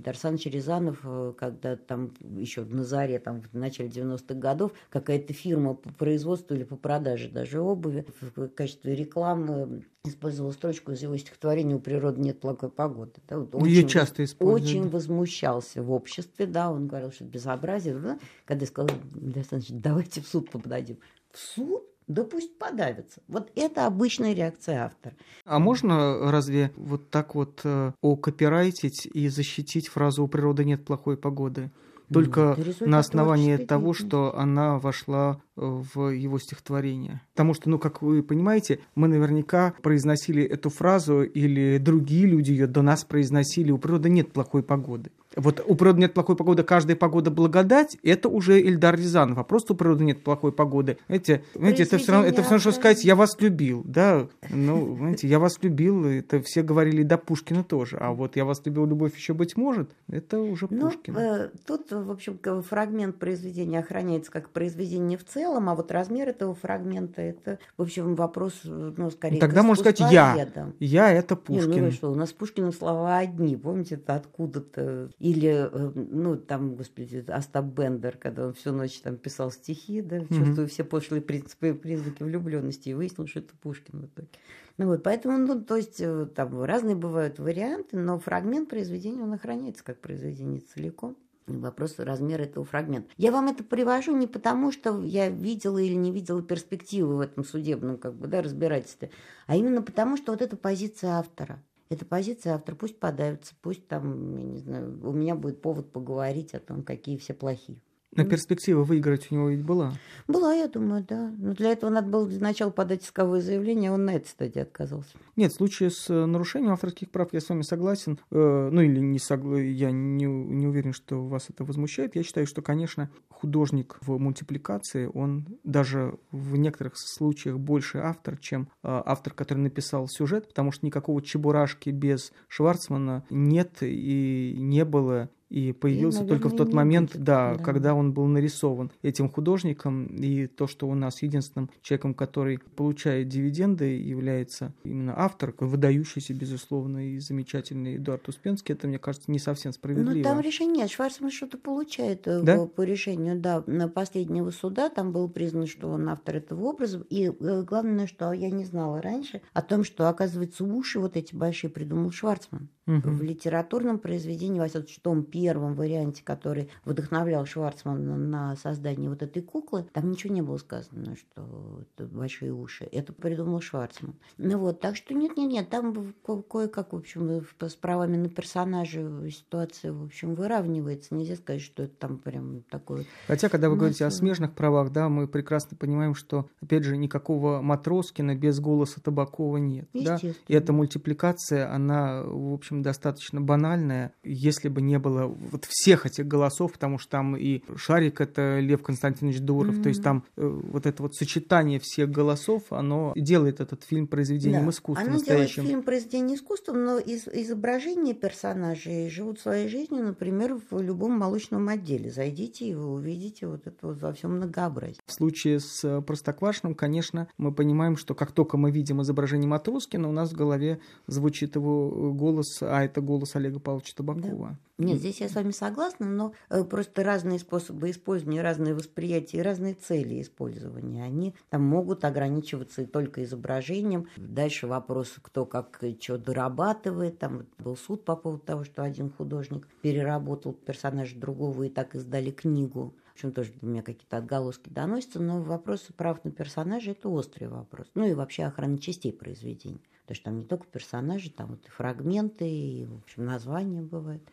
Дарсан 0.04 0.38
Черезанов, 0.38 1.00
э, 1.04 1.34
когда 1.38 1.78
там 1.78 2.14
еще 2.36 2.62
в 2.62 2.76
Назаре, 2.76 3.18
там 3.18 3.42
в 3.42 3.54
начале 3.54 3.88
90-х 3.88 4.34
годов, 4.36 4.74
какая-то 4.90 5.32
фирма 5.32 5.74
по 5.74 5.90
производству 5.94 6.54
или 6.54 6.66
по 6.66 6.76
продаже 6.76 7.30
даже 7.30 7.62
обуви 7.62 8.06
в 8.20 8.50
качестве 8.50 8.94
рекламы 8.94 9.86
использовала 10.04 10.52
строчку 10.52 10.92
из 10.92 11.02
его 11.02 11.16
стихотворения 11.16 11.76
«У 11.76 11.80
природы 11.80 12.20
нет 12.20 12.42
плохой 12.42 12.70
погоды». 12.70 13.14
Да, 13.28 13.40
вот 13.40 13.56
очень, 13.56 13.68
Ее 13.68 13.88
часто 13.88 14.26
используют. 14.26 14.64
Очень 14.64 14.90
возмущался 14.90 15.82
в 15.82 15.92
обществе, 15.92 16.46
да, 16.46 16.70
он 16.70 16.88
говорил, 16.88 17.12
что 17.14 17.24
это 17.24 17.34
безобразие. 17.34 17.98
Да? 17.98 18.20
Когда 18.44 18.64
я 18.64 18.68
сказал, 18.68 18.98
Дарсан 19.16 19.62
давайте 19.70 20.20
в 20.22 20.28
суд 20.28 20.52
подадим. 20.52 20.98
В 21.32 21.38
суд? 21.38 21.84
Да 22.08 22.24
пусть 22.24 22.58
подавится. 22.58 23.22
Вот 23.28 23.52
это 23.56 23.86
обычная 23.86 24.34
реакция 24.34 24.86
автора. 24.86 25.14
А 25.44 25.60
можно 25.60 26.32
разве 26.32 26.72
вот 26.78 27.10
так 27.10 27.36
вот 27.36 27.62
э, 27.66 27.92
окопирайтить 28.02 29.06
и 29.06 29.28
защитить 29.28 29.90
фразу 29.90 30.24
«у 30.24 30.28
природы 30.28 30.64
нет 30.64 30.86
плохой 30.86 31.18
погоды»? 31.18 31.70
Только 32.12 32.58
ну, 32.80 32.88
на 32.88 33.00
основании 33.00 33.58
того, 33.58 33.94
что 33.94 34.38
она 34.38 34.80
вошла 34.80 35.42
э, 35.58 35.62
в 35.62 36.10
его 36.10 36.40
стихотворение. 36.40 37.22
Потому 37.38 37.54
что, 37.54 37.70
ну, 37.70 37.78
как 37.78 38.02
вы 38.02 38.24
понимаете, 38.24 38.80
мы 38.96 39.08
наверняка 39.08 39.76
произносили 39.84 40.44
эту 40.44 40.72
фразу, 40.72 41.22
или 41.22 41.78
другие 41.78 42.26
люди 42.26 42.50
ее 42.50 42.66
до 42.66 42.82
нас 42.82 43.04
произносили 43.04 43.70
«у 43.70 43.78
природы 43.78 44.10
нет 44.10 44.34
плохой 44.34 44.64
погоды». 44.64 45.12
Вот 45.38 45.64
у 45.68 45.76
природы 45.76 46.00
нет 46.00 46.16
плохой 46.16 46.36
погоды, 46.36 46.64
каждая 46.64 46.98
погода 46.98 47.30
благодать, 47.30 47.96
это 48.02 48.28
уже 48.28 48.60
Ильдар 48.60 48.96
Рязанов. 48.96 49.38
А 49.38 49.44
просто 49.44 49.74
у 49.74 49.76
природы 49.76 50.04
нет 50.04 50.24
плохой 50.24 50.52
погоды. 50.52 50.98
Знаете, 51.06 51.44
знаете 51.54 51.84
это 51.84 52.00
все 52.00 52.12
равно, 52.12 52.28
это 52.28 52.42
все 52.42 52.52
равно, 52.52 52.60
что 52.60 52.72
сказать, 52.72 53.04
я 53.04 53.16
вас 53.16 53.40
любил, 53.40 53.84
да. 53.86 54.28
Ну, 54.50 54.96
знаете, 54.98 55.28
я 55.28 55.38
вас 55.38 55.60
любил, 55.62 56.06
это 56.06 56.42
все 56.42 56.64
говорили 56.64 57.04
до 57.04 57.20
Пушкина 57.20 57.64
тоже. 57.64 57.98
А 57.98 58.14
вот 58.14 58.36
я 58.36 58.46
вас 58.46 58.66
любил, 58.66 58.88
любовь 58.88 59.16
еще 59.16 59.36
быть 59.36 59.56
может, 59.56 59.92
это 60.10 60.40
уже 60.40 60.68
ну, 60.72 60.90
Пушкин. 60.90 61.16
Э, 61.16 61.50
тут, 61.68 61.92
в 61.92 62.10
общем, 62.10 62.40
фрагмент 62.64 63.18
произведения 63.18 63.80
охраняется 63.80 64.32
как 64.32 64.50
произведение 64.50 65.20
в 65.20 65.24
целом, 65.24 65.70
а 65.70 65.76
вот 65.76 65.92
размер 65.92 66.30
этого 66.30 66.56
фрагмента, 66.56 67.22
это, 67.30 67.60
в 67.78 67.82
общем, 67.82 68.16
вопрос, 68.16 68.62
ну, 68.64 69.10
скорее, 69.12 69.40
Тогда 69.40 69.64
можно 69.64 69.84
сказать, 69.84 70.12
я. 70.12 70.48
Я 70.80 71.12
это 71.12 71.36
Пушкин. 71.36 71.72
Не, 71.72 71.82
ну 71.82 71.92
что, 71.92 72.12
у 72.12 72.16
нас 72.16 72.32
Пушкина 72.34 72.72
слова 72.72 73.18
одни, 73.18 73.56
помните, 73.56 73.96
это 73.96 74.16
откуда-то 74.16 75.10
или, 75.20 75.70
э, 75.72 75.92
ну, 75.96 76.38
там, 76.38 76.76
господи, 76.76 77.24
Остап 77.28 77.66
Бендер, 77.66 78.18
когда 78.18 78.48
он 78.48 78.54
всю 78.54 78.72
ночь 78.72 79.00
там 79.00 79.18
писал 79.18 79.52
стихи, 79.52 80.02
да, 80.02 80.18
mm-hmm. 80.18 80.68
все 80.68 80.84
пошлые 80.84 81.22
принципы, 81.22 81.74
признаки 81.74 82.24
влюбленности, 82.24 82.90
и 82.90 82.94
выяснил, 82.94 83.28
что 83.28 83.40
это 83.40 83.54
Пушкин 83.62 84.02
в 84.02 84.06
итоге. 84.06 84.30
Ну 84.78 84.86
вот, 84.88 85.02
поэтому, 85.02 85.38
ну, 85.40 85.60
то 85.62 85.76
есть, 85.76 86.00
э, 86.00 86.28
там 86.36 86.62
разные 86.62 86.96
бывают 86.96 87.40
варианты, 87.40 87.98
но 87.98 88.20
фрагмент 88.20 88.70
произведения, 88.70 89.24
он 89.24 89.34
охраняется 89.34 89.84
как 89.84 90.00
произведение 90.00 90.62
целиком. 90.62 91.18
Вопрос 91.48 91.98
размера 91.98 92.44
этого 92.44 92.66
фрагмента. 92.66 93.10
Я 93.16 93.32
вам 93.32 93.48
это 93.48 93.64
привожу 93.64 94.16
не 94.16 94.28
потому, 94.28 94.74
что 94.74 95.02
я 95.02 95.30
видела 95.30 95.78
или 95.78 95.94
не 95.94 96.12
видела 96.12 96.44
перспективы 96.44 97.16
в 97.16 97.20
этом 97.22 97.46
судебном 97.46 97.98
как 97.98 98.16
бы, 98.16 98.28
да, 98.28 98.42
разбирательстве, 98.42 99.12
а 99.46 99.56
именно 99.56 99.82
потому, 99.82 100.18
что 100.18 100.34
вот 100.34 100.42
эта 100.42 100.58
позиция 100.58 101.12
автора. 101.12 101.64
Это 101.90 102.06
позиция 102.06 102.56
автора. 102.56 102.76
Пусть 102.76 103.00
подавится, 103.00 103.54
пусть 103.62 103.88
там, 103.88 104.38
я 104.38 104.44
не 104.44 104.58
знаю, 104.58 105.00
у 105.04 105.14
меня 105.14 105.36
будет 105.36 105.62
повод 105.62 105.90
поговорить 105.94 106.54
о 106.54 106.60
том, 106.60 106.84
какие 106.84 107.18
все 107.18 107.34
плохие. 107.34 107.80
Но 108.16 108.24
перспектива 108.26 108.84
выиграть 108.84 109.28
у 109.32 109.36
него 109.36 109.50
ведь 109.50 109.64
была. 109.64 109.94
Была, 110.28 110.54
я 110.54 110.68
думаю, 110.68 111.06
да. 111.08 111.32
Но 111.38 111.54
для 111.54 111.72
этого 111.72 111.90
надо 111.90 112.10
было 112.10 112.30
сначала 112.30 112.72
подать 112.72 113.04
исковое 113.04 113.42
заявление, 113.42 113.92
а 113.92 113.94
он 113.94 114.06
на 114.06 114.16
этой 114.16 114.28
стадии 114.28 114.60
отказался. 114.60 115.18
Нет, 115.36 115.52
в 115.52 115.56
случае 115.56 115.92
с 115.92 116.10
э, 116.10 116.26
нарушением 116.26 116.72
авторских 116.72 117.12
прав 117.12 117.30
я 117.34 117.42
с 117.42 117.50
вами 117.50 117.62
согласен. 117.62 118.20
Э, 118.32 118.70
ну 118.72 118.82
или 118.82 119.00
не 119.00 119.20
согла... 119.20 119.60
я 119.60 119.92
не, 119.92 120.26
не 120.26 120.68
уверен, 120.68 120.94
что 120.94 121.26
вас 121.28 121.50
это 121.50 121.64
возмущает. 121.64 122.16
Я 122.16 122.24
считаю, 122.24 122.48
что, 122.48 122.62
конечно, 122.62 123.12
художник 123.30 123.98
в 124.02 124.18
мультипликации, 124.18 125.10
он 125.14 125.46
даже 125.64 126.18
в 126.32 126.56
некоторых 126.58 126.98
случаях 126.98 127.60
больше 127.60 128.00
автор, 128.00 128.38
чем 128.38 128.70
э, 128.84 129.02
автор, 129.06 129.34
который 129.34 129.60
написал 129.60 130.08
сюжет, 130.08 130.48
потому 130.48 130.72
что 130.72 130.86
никакого 130.86 131.22
чебурашки 131.22 131.90
без 131.90 132.32
Шварцмана 132.48 133.26
нет 133.30 133.78
и 133.82 134.56
не 134.58 134.86
было 134.86 135.30
и 135.50 135.72
появился 135.72 136.24
и, 136.24 136.28
только 136.28 136.50
в 136.50 136.56
тот 136.56 136.74
момент, 136.74 137.12
да, 137.16 137.56
да, 137.56 137.64
когда 137.64 137.94
он 137.94 138.14
был 138.14 138.26
нарисован 138.26 138.92
этим 139.02 139.30
художником, 139.30 140.08
и 140.08 140.48
то, 140.48 140.68
что 140.68 140.88
у 140.88 140.96
нас 140.96 141.22
единственным 141.22 141.70
человеком, 141.82 142.14
который 142.14 142.60
получает 142.76 143.28
дивиденды, 143.28 143.98
является 143.98 144.74
именно 144.84 145.14
автор, 145.18 145.54
выдающийся, 145.60 146.34
безусловно, 146.34 147.14
и 147.14 147.20
замечательный 147.20 147.98
Эдуард 147.98 148.28
Успенский, 148.28 148.74
это, 148.74 148.88
мне 148.88 149.00
кажется, 149.00 149.32
не 149.32 149.40
совсем 149.40 149.72
справедливо. 149.72 150.16
Ну, 150.16 150.24
там 150.24 150.40
решение 150.40 150.78
нет, 150.78 150.92
Шварцман 150.92 151.32
что-то 151.32 151.58
получает 151.58 152.28
э, 152.28 152.42
да? 152.42 152.66
по 152.66 152.82
решению, 152.82 153.40
да, 153.40 153.64
на 153.66 153.88
последнего 153.88 154.52
суда, 154.52 154.90
там 154.90 155.12
было 155.12 155.28
признано, 155.28 155.66
что 155.66 155.90
он 155.90 156.08
автор 156.10 156.36
этого 156.36 156.66
образа, 156.66 157.04
и 157.10 157.28
э, 157.28 157.64
главное, 157.64 158.06
что 158.06 158.32
я 158.34 158.50
не 158.52 158.66
знала 158.66 159.02
раньше, 159.02 159.42
о 159.54 159.62
том, 159.62 159.84
что, 159.84 160.10
оказывается, 160.10 160.64
уши 160.64 161.00
вот 161.00 161.18
эти 161.18 161.36
большие 161.36 161.72
придумал 161.72 162.12
Шварцман. 162.12 162.70
Угу. 162.88 163.02
В 163.10 163.22
литературном 163.22 164.00
произведении, 164.00 164.60
во 164.60 164.68
всяком 164.68 164.88
том 165.02 165.24
первом 165.24 165.76
варианте, 165.76 166.24
который 166.24 166.70
вдохновлял 166.86 167.46
Шварцмана 167.46 168.18
на 168.18 168.56
создание 168.56 169.10
вот 169.10 169.22
этой 169.22 169.42
куклы, 169.42 169.86
там 169.92 170.10
ничего 170.10 170.34
не 170.34 170.42
было 170.42 170.58
сказано, 170.58 171.16
что 171.16 171.82
это 171.82 172.08
большие 172.08 172.54
уши. 172.54 172.88
Это 172.92 173.12
придумал 173.14 173.60
Шварцман. 173.60 174.16
Ну 174.38 174.58
вот, 174.58 174.80
так 174.80 174.96
что 174.96 175.14
нет-нет-нет, 175.14 175.70
там 175.70 176.14
кое-как, 176.24 176.94
в 176.94 176.96
общем, 176.96 177.44
с 177.60 177.76
правами 177.76 178.16
на 178.16 178.30
персонажа 178.30 179.02
ситуация, 179.30 179.92
в 179.92 180.06
общем, 180.06 180.34
выравнивается. 180.34 181.14
Нельзя 181.14 181.36
сказать, 181.36 181.62
что 181.62 181.84
это 181.84 181.94
там 181.96 182.18
прям 182.18 182.64
такое... 182.70 183.06
Хотя, 183.28 183.50
когда 183.50 183.70
вы 183.70 183.76
говорите 183.76 184.06
о 184.06 184.12
смежных 184.12 184.54
правах, 184.54 184.92
да, 184.92 185.10
мы 185.10 185.28
прекрасно 185.28 185.76
понимаем, 185.78 186.16
что, 186.16 186.50
опять 186.62 186.84
же, 186.84 186.96
никакого 186.96 187.62
Матроскина 187.62 188.36
без 188.36 188.60
голоса 188.60 189.02
Табакова 189.02 189.58
нет. 189.58 189.90
Да? 189.94 190.20
И 190.48 190.54
эта 190.54 190.72
мультипликация, 190.72 191.72
она, 191.74 192.24
в 192.24 192.54
общем, 192.54 192.77
достаточно 192.82 193.42
банальная, 193.42 194.14
если 194.24 194.70
бы 194.70 194.82
не 194.82 195.00
было 195.00 195.28
вот 195.28 195.66
всех 195.66 196.06
этих 196.06 196.28
голосов, 196.28 196.74
потому 196.74 196.98
что 196.98 197.12
там 197.12 197.36
и 197.36 197.62
Шарик— 197.76 198.22
это 198.22 198.60
Лев 198.60 198.82
Константинович 198.84 199.40
Дуров, 199.40 199.76
mm-hmm. 199.76 199.84
то 199.84 199.90
есть 199.90 200.04
там 200.04 200.24
э, 200.36 200.48
вот 200.48 200.86
это 200.86 201.04
вот 201.04 201.16
сочетание 201.16 201.80
всех 201.82 202.10
голосов, 202.10 202.64
оно 202.70 203.14
делает 203.16 203.60
этот 203.60 203.84
фильм 203.84 204.08
произведением 204.08 204.66
да. 204.66 204.70
искусства 204.72 205.06
оно 205.06 205.18
настоящим. 205.18 205.56
делает 205.56 205.70
фильм 205.70 205.84
произведением 205.84 206.36
искусства, 206.36 206.74
но 206.74 207.00
из, 207.00 207.28
изображения 207.28 208.14
персонажей 208.14 209.10
живут 209.10 209.40
своей 209.40 209.68
жизнью, 209.68 210.04
например, 210.04 210.60
в 210.72 210.82
любом 210.82 211.14
молочном 211.14 211.68
отделе. 211.70 212.12
Зайдите 212.12 212.66
и 212.66 212.74
вы 212.74 212.94
увидите 212.94 213.48
вот 213.48 213.68
это 213.68 213.88
вот 213.88 214.02
во 214.02 214.14
всем 214.14 214.38
многообразии. 214.38 215.00
В 215.06 215.14
случае 215.14 215.60
с 215.60 215.84
э, 215.84 216.02
Простоквашиным, 216.02 216.76
конечно, 216.76 217.28
мы 217.38 217.52
понимаем, 217.52 217.98
что 217.98 218.16
как 218.16 218.32
только 218.32 218.58
мы 218.58 218.72
видим 218.72 219.02
изображение 219.02 219.48
Матроскина, 219.48 220.10
у 220.10 220.12
нас 220.12 220.32
в 220.32 220.36
голове 220.36 220.80
звучит 221.08 221.56
его 221.56 222.14
голос, 222.14 222.60
а 222.68 222.84
это 222.84 223.02
голос 223.02 223.36
Олега 223.36 223.60
Павловича 223.60 223.96
Табакова. 223.96 224.50
Да. 224.50 224.58
Нет, 224.78 225.00
здесь 225.00 225.22
я 225.22 225.30
с 225.30 225.34
вами 225.34 225.52
согласна, 225.52 226.06
но 226.06 226.34
э, 226.50 226.64
просто 226.64 227.04
разные 227.04 227.40
способы 227.40 227.90
использования, 227.90 228.44
разные 228.44 228.76
восприятия 228.76 229.38
и 229.38 229.42
разные 229.42 229.74
цели 229.74 230.22
использования. 230.22 231.04
Они 231.04 231.34
там 231.50 231.64
могут 231.64 232.06
ограничиваться 232.06 232.86
только 232.86 233.24
изображением. 233.24 234.08
Дальше 234.18 234.68
вопрос, 234.68 235.16
кто 235.22 235.46
как 235.46 235.82
что 236.00 236.20
дорабатывает. 236.20 237.18
Там 237.18 237.48
был 237.58 237.76
суд 237.76 238.06
по 238.06 238.16
поводу 238.16 238.44
того, 238.44 238.64
что 238.66 238.84
один 238.84 239.10
художник 239.10 239.68
переработал 239.82 240.54
персонажа 240.54 241.18
другого 241.18 241.64
и 241.64 241.70
так 241.70 241.96
издали 241.96 242.30
книгу. 242.30 242.94
В 243.10 243.14
общем, 243.14 243.32
тоже 243.32 243.52
до 243.60 243.66
меня 243.66 243.82
какие-то 243.82 244.18
отголоски 244.18 244.70
доносятся, 244.70 245.20
но 245.20 245.42
вопросы 245.42 245.92
прав 245.92 246.24
на 246.24 246.30
персонажа– 246.30 246.92
это 246.92 247.10
острый 247.10 247.48
вопрос. 247.48 247.88
Ну 247.96 248.06
и 248.06 248.14
вообще 248.14 248.44
охрана 248.44 248.78
частей 248.78 249.12
произведений. 249.12 249.82
Потому 250.08 250.16
что 250.16 250.24
там 250.24 250.40
не 250.40 250.46
только 250.46 250.66
персонажи, 250.68 251.30
там 251.30 251.48
вот 251.50 251.66
и 251.66 251.70
фрагменты, 251.70 252.50
и, 252.50 252.86
в 252.86 252.96
общем, 253.04 253.26
названия 253.26 253.82
бывают. 253.82 254.24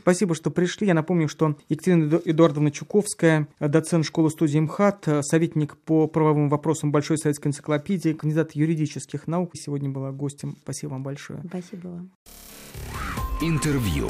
Спасибо, 0.00 0.34
что 0.34 0.50
пришли. 0.50 0.88
Я 0.88 0.94
напомню, 0.94 1.28
что 1.28 1.56
Екатерина 1.68 2.20
Эдуардовна 2.24 2.72
Чуковская, 2.72 3.46
доцент 3.60 4.04
школы-студии 4.04 4.58
МХАТ, 4.58 5.08
советник 5.20 5.76
по 5.76 6.08
правовым 6.08 6.48
вопросам 6.48 6.90
Большой 6.90 7.18
советской 7.18 7.48
энциклопедии, 7.48 8.14
кандидат 8.14 8.56
юридических 8.56 9.28
наук, 9.28 9.52
сегодня 9.54 9.90
была 9.90 10.10
гостем. 10.10 10.56
Спасибо 10.64 10.90
вам 10.90 11.04
большое. 11.04 11.40
Спасибо 11.46 11.86
вам. 11.86 12.10
Интервью. 13.40 14.08